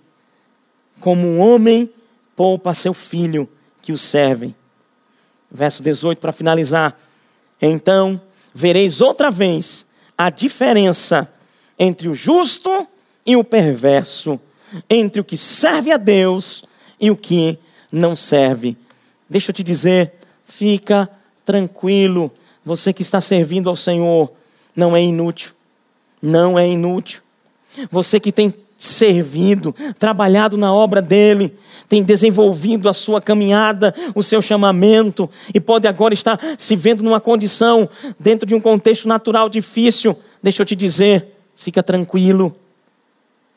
como 0.99 1.27
um 1.27 1.41
homem 1.41 1.93
poupa 2.35 2.73
seu 2.73 2.95
filho 2.95 3.47
que 3.83 3.93
o 3.93 3.99
servem. 3.99 4.55
Verso 5.51 5.83
18 5.83 6.19
para 6.19 6.33
finalizar. 6.33 6.99
Então 7.61 8.19
vereis 8.55 9.03
outra 9.03 9.31
vez 9.31 9.85
a 10.17 10.31
diferença 10.31 11.31
entre 11.79 12.09
o 12.09 12.15
justo 12.15 12.89
e 13.27 13.37
o 13.37 13.45
perverso, 13.45 14.41
entre 14.89 15.21
o 15.21 15.25
que 15.25 15.37
serve 15.37 15.93
a 15.93 15.99
Deus 15.99 16.65
e 16.99 17.11
o 17.11 17.17
que 17.17 17.59
não 17.93 18.17
serve. 18.17 18.75
Deixa 19.29 19.51
eu 19.51 19.55
te 19.55 19.63
dizer, 19.63 20.15
fica 20.47 21.11
tranquilo, 21.45 22.33
você 22.65 22.91
que 22.91 23.03
está 23.03 23.21
servindo 23.21 23.69
ao 23.69 23.77
Senhor, 23.77 24.33
não 24.75 24.97
é 24.97 25.03
inútil. 25.03 25.53
Não 26.23 26.59
é 26.59 26.67
inútil. 26.67 27.22
Você 27.91 28.21
que 28.21 28.33
tem 28.33 28.53
servido, 28.77 29.75
trabalhado 29.99 30.57
na 30.57 30.75
obra 30.75 31.01
dele, 31.01 31.57
tem 31.89 32.03
desenvolvido 32.03 32.89
a 32.89 32.93
sua 32.93 33.21
caminhada, 33.21 33.95
o 34.15 34.23
seu 34.23 34.43
chamamento, 34.43 35.31
e 35.55 35.61
pode 35.61 35.87
agora 35.87 36.13
estar 36.13 36.39
se 36.59 36.75
vendo 36.75 37.05
numa 37.05 37.21
condição, 37.21 37.89
dentro 38.19 38.47
de 38.47 38.55
um 38.55 38.61
contexto 38.61 39.07
natural 39.07 39.49
difícil. 39.49 40.19
Deixa 40.43 40.63
eu 40.63 40.67
te 40.67 40.75
dizer, 40.75 41.27
fica 41.55 41.83
tranquilo, 41.83 42.57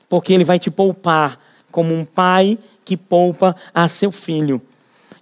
porque 0.08 0.32
ele 0.32 0.44
vai 0.44 0.60
te 0.60 0.70
poupar 0.70 1.40
como 1.72 1.94
um 1.94 2.06
pai 2.06 2.60
que 2.84 2.96
poupa 2.96 3.56
a 3.74 3.88
seu 3.88 4.12
filho. 4.12 4.62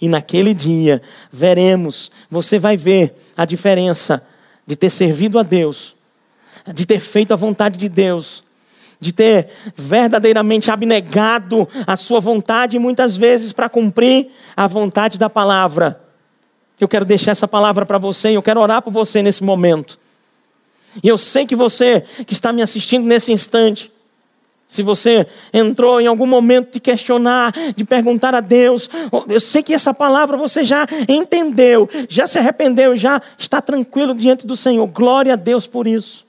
E 0.01 0.09
naquele 0.09 0.53
dia 0.53 1.01
veremos, 1.31 2.11
você 2.29 2.59
vai 2.59 2.75
ver 2.75 3.15
a 3.37 3.45
diferença 3.45 4.21
de 4.67 4.75
ter 4.75 4.89
servido 4.89 5.39
a 5.39 5.43
Deus, 5.43 5.95
de 6.73 6.85
ter 6.85 6.99
feito 6.99 7.33
a 7.33 7.37
vontade 7.37 7.77
de 7.77 7.87
Deus 7.87 8.43
de 9.03 9.13
ter 9.13 9.49
verdadeiramente 9.75 10.71
abnegado 10.71 11.67
a 11.85 11.95
sua 11.95 12.19
vontade, 12.19 12.79
muitas 12.79 13.15
vezes 13.15 13.51
para 13.51 13.69
cumprir 13.69 14.31
a 14.55 14.65
vontade 14.65 15.19
da 15.19 15.29
palavra. 15.29 16.01
Eu 16.79 16.87
quero 16.87 17.05
deixar 17.05 17.31
essa 17.31 17.47
palavra 17.47 17.85
para 17.85 17.97
você 17.97 18.31
e 18.31 18.35
eu 18.35 18.41
quero 18.41 18.59
orar 18.59 18.81
por 18.81 18.91
você 18.91 19.21
nesse 19.21 19.43
momento. 19.43 19.99
E 21.03 21.07
eu 21.07 21.17
sei 21.17 21.45
que 21.45 21.55
você 21.55 22.01
que 22.25 22.33
está 22.33 22.51
me 22.51 22.61
assistindo 22.61 23.05
nesse 23.05 23.31
instante, 23.31 23.91
se 24.67 24.81
você 24.81 25.27
entrou 25.53 26.01
em 26.01 26.07
algum 26.07 26.25
momento 26.25 26.73
de 26.73 26.79
questionar, 26.79 27.53
de 27.75 27.83
perguntar 27.83 28.33
a 28.33 28.39
Deus, 28.39 28.89
eu 29.27 29.39
sei 29.39 29.61
que 29.61 29.73
essa 29.73 29.93
palavra 29.93 30.35
você 30.35 30.63
já 30.63 30.87
entendeu, 31.07 31.87
já 32.09 32.25
se 32.25 32.39
arrependeu, 32.39 32.95
já 32.97 33.21
está 33.37 33.61
tranquilo 33.61 34.15
diante 34.15 34.47
do 34.47 34.55
Senhor. 34.55 34.87
Glória 34.87 35.33
a 35.33 35.35
Deus 35.35 35.67
por 35.67 35.85
isso. 35.85 36.25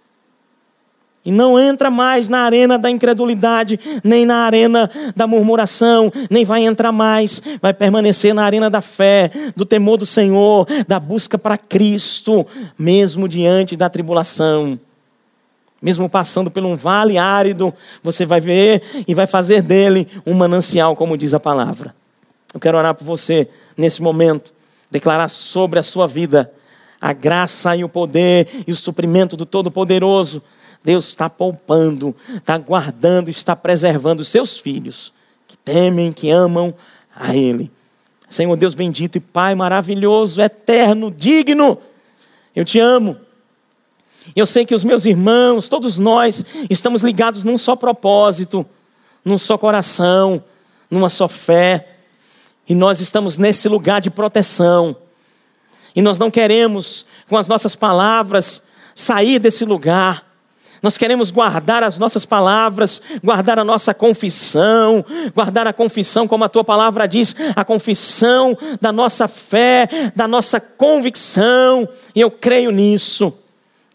E 1.25 1.33
não 1.33 1.59
entra 1.59 1.91
mais 1.91 2.29
na 2.29 2.41
arena 2.41 2.79
da 2.79 2.91
incredulidade, 2.91 3.81
nem 4.05 4.27
na 4.27 4.45
arena 4.45 4.91
da 5.17 5.27
murmuração, 5.27 6.13
nem 6.29 6.45
vai 6.45 6.65
entrar 6.65 6.93
mais. 6.93 7.41
Vai 7.63 7.73
permanecer 7.73 8.35
na 8.35 8.45
arena 8.45 8.69
da 8.69 8.83
fé, 8.83 9.31
do 9.57 9.65
temor 9.65 9.97
do 9.97 10.05
Senhor, 10.05 10.67
da 10.87 11.01
busca 11.01 11.39
para 11.39 11.57
Cristo, 11.57 12.47
mesmo 12.79 13.27
diante 13.27 13.75
da 13.75 13.89
tribulação. 13.89 14.79
Mesmo 15.81 16.11
passando 16.11 16.51
por 16.51 16.63
um 16.63 16.77
vale 16.77 17.17
árido, 17.17 17.73
você 18.03 18.27
vai 18.27 18.41
ver 18.41 18.83
e 19.09 19.15
vai 19.15 19.27
fazer 19.27 19.63
dele 19.63 20.07
um 20.27 20.35
manancial, 20.35 20.95
como 20.95 21.17
diz 21.17 21.33
a 21.33 21.41
palavra. 21.41 21.95
Eu 22.53 22.61
quero 22.61 22.77
orar 22.77 22.95
por 22.95 23.05
você 23.05 23.49
nesse 23.79 24.03
momento, 24.03 24.53
declarar 24.91 25.29
sobre 25.29 25.79
a 25.79 25.83
sua 25.83 26.07
vida 26.07 26.53
a 27.01 27.13
graça 27.13 27.77
e 27.77 27.85
o 27.85 27.89
poder 27.89 28.49
e 28.67 28.73
o 28.73 28.77
suprimento 28.77 29.37
do 29.37 29.45
Todo-Poderoso 29.45 30.43
Deus 30.85 31.09
está 31.09 31.31
poupando, 31.31 32.15
está 32.37 32.59
guardando, 32.59 33.31
está 33.31 33.57
preservando 33.57 34.21
os 34.21 34.29
seus 34.29 34.59
filhos 34.59 35.15
que 35.49 35.57
temem, 35.57 36.13
que 36.13 36.31
amam 36.31 36.75
a 37.17 37.35
Ele. 37.35 37.73
Senhor 38.29 38.55
Deus 38.57 38.75
bendito 38.75 39.17
e 39.17 39.21
Pai 39.21 39.55
maravilhoso, 39.55 40.43
eterno, 40.43 41.11
digno, 41.11 41.79
eu 42.55 42.67
te 42.67 42.79
amo. 42.79 43.17
Eu 44.37 44.45
sei 44.45 44.67
que 44.67 44.75
os 44.75 44.85
meus 44.85 45.07
irmãos, 45.07 45.69
todos 45.69 45.97
nós, 45.97 46.45
estamos 46.69 47.03
ligados 47.03 47.45
num 47.45 47.57
só 47.57 47.75
propósito, 47.75 48.67
num 49.25 49.39
só 49.39 49.57
coração, 49.57 50.43
numa 50.91 51.09
só 51.09 51.29
fé, 51.29 51.95
e 52.69 52.75
nós 52.75 53.01
estamos 53.01 53.39
nesse 53.39 53.69
lugar 53.69 54.03
de 54.03 54.11
proteção. 54.11 54.95
E 55.97 56.03
nós 56.03 56.19
não 56.19 56.31
queremos, 56.31 57.07
com 57.29 57.39
as 57.39 57.49
nossas 57.49 57.75
palavras, 57.75 58.63
sair 58.95 59.39
desse 59.39 59.65
lugar 59.65 60.34
nós 60.85 60.99
queremos 60.99 61.31
guardar 61.31 61.83
as 61.83 61.97
nossas 61.97 62.27
palavras, 62.27 63.01
guardar 63.23 63.59
a 63.59 63.65
nossa 63.65 63.95
confissão, 63.95 65.03
guardar 65.35 65.67
a 65.67 65.73
confissão, 65.73 66.29
como 66.29 66.45
a 66.45 66.49
tua 66.51 66.63
palavra 66.63 67.09
diz, 67.09 67.35
a 67.57 67.65
confissão 67.65 68.55
da 68.83 68.93
nossa 68.93 69.27
fé, 69.27 69.89
da 70.15 70.29
nossa 70.29 70.61
convicção. 70.61 71.89
E 72.15 72.21
eu 72.21 72.31
creio 72.31 72.71
nisso. 72.71 73.33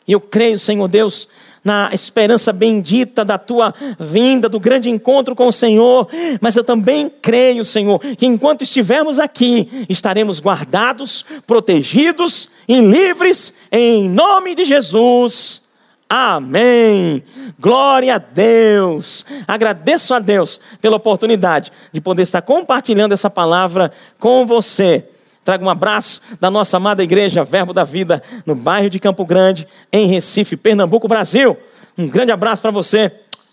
Eu 0.07 0.19
creio, 0.19 0.57
Senhor 0.57 0.87
Deus, 0.87 1.27
na 1.63 1.91
esperança 1.93 2.51
bendita 2.51 3.23
da 3.23 3.37
tua 3.37 3.71
vinda, 3.99 4.49
do 4.49 4.59
grande 4.59 4.89
encontro 4.89 5.35
com 5.35 5.45
o 5.45 5.53
Senhor, 5.53 6.09
mas 6.41 6.55
eu 6.55 6.63
também 6.63 7.07
creio, 7.07 7.63
Senhor, 7.63 7.99
que 7.99 8.25
enquanto 8.25 8.63
estivermos 8.63 9.19
aqui, 9.19 9.85
estaremos 9.87 10.39
guardados, 10.39 11.23
protegidos 11.45 12.49
e 12.67 12.81
livres 12.81 13.53
em 13.71 14.09
nome 14.09 14.55
de 14.55 14.63
Jesus. 14.63 15.68
Amém. 16.09 17.23
Glória 17.59 18.15
a 18.15 18.17
Deus. 18.17 19.23
Agradeço 19.47 20.13
a 20.15 20.19
Deus 20.19 20.59
pela 20.81 20.97
oportunidade 20.97 21.71
de 21.91 22.01
poder 22.01 22.23
estar 22.23 22.41
compartilhando 22.41 23.13
essa 23.13 23.29
palavra 23.29 23.91
com 24.17 24.43
você. 24.43 25.05
Trago 25.45 25.65
um 25.65 25.69
abraço 25.69 26.21
da 26.39 26.49
nossa 26.49 26.77
amada 26.77 27.03
igreja 27.03 27.43
Verbo 27.43 27.73
da 27.73 27.83
Vida, 27.83 28.23
no 28.45 28.55
bairro 28.55 28.89
de 28.89 28.99
Campo 28.99 29.23
Grande, 29.23 29.67
em 29.91 30.07
Recife, 30.07 30.57
Pernambuco, 30.57 31.07
Brasil. 31.07 31.55
Um 31.97 32.07
grande 32.07 32.31
abraço 32.31 32.61
para 32.61 32.71
você. 32.71 33.11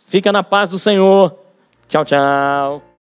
Fica 0.08 0.32
na 0.32 0.42
paz 0.42 0.70
do 0.70 0.78
Senhor. 0.78 1.36
Tchau, 1.88 2.04
tchau. 2.04 2.85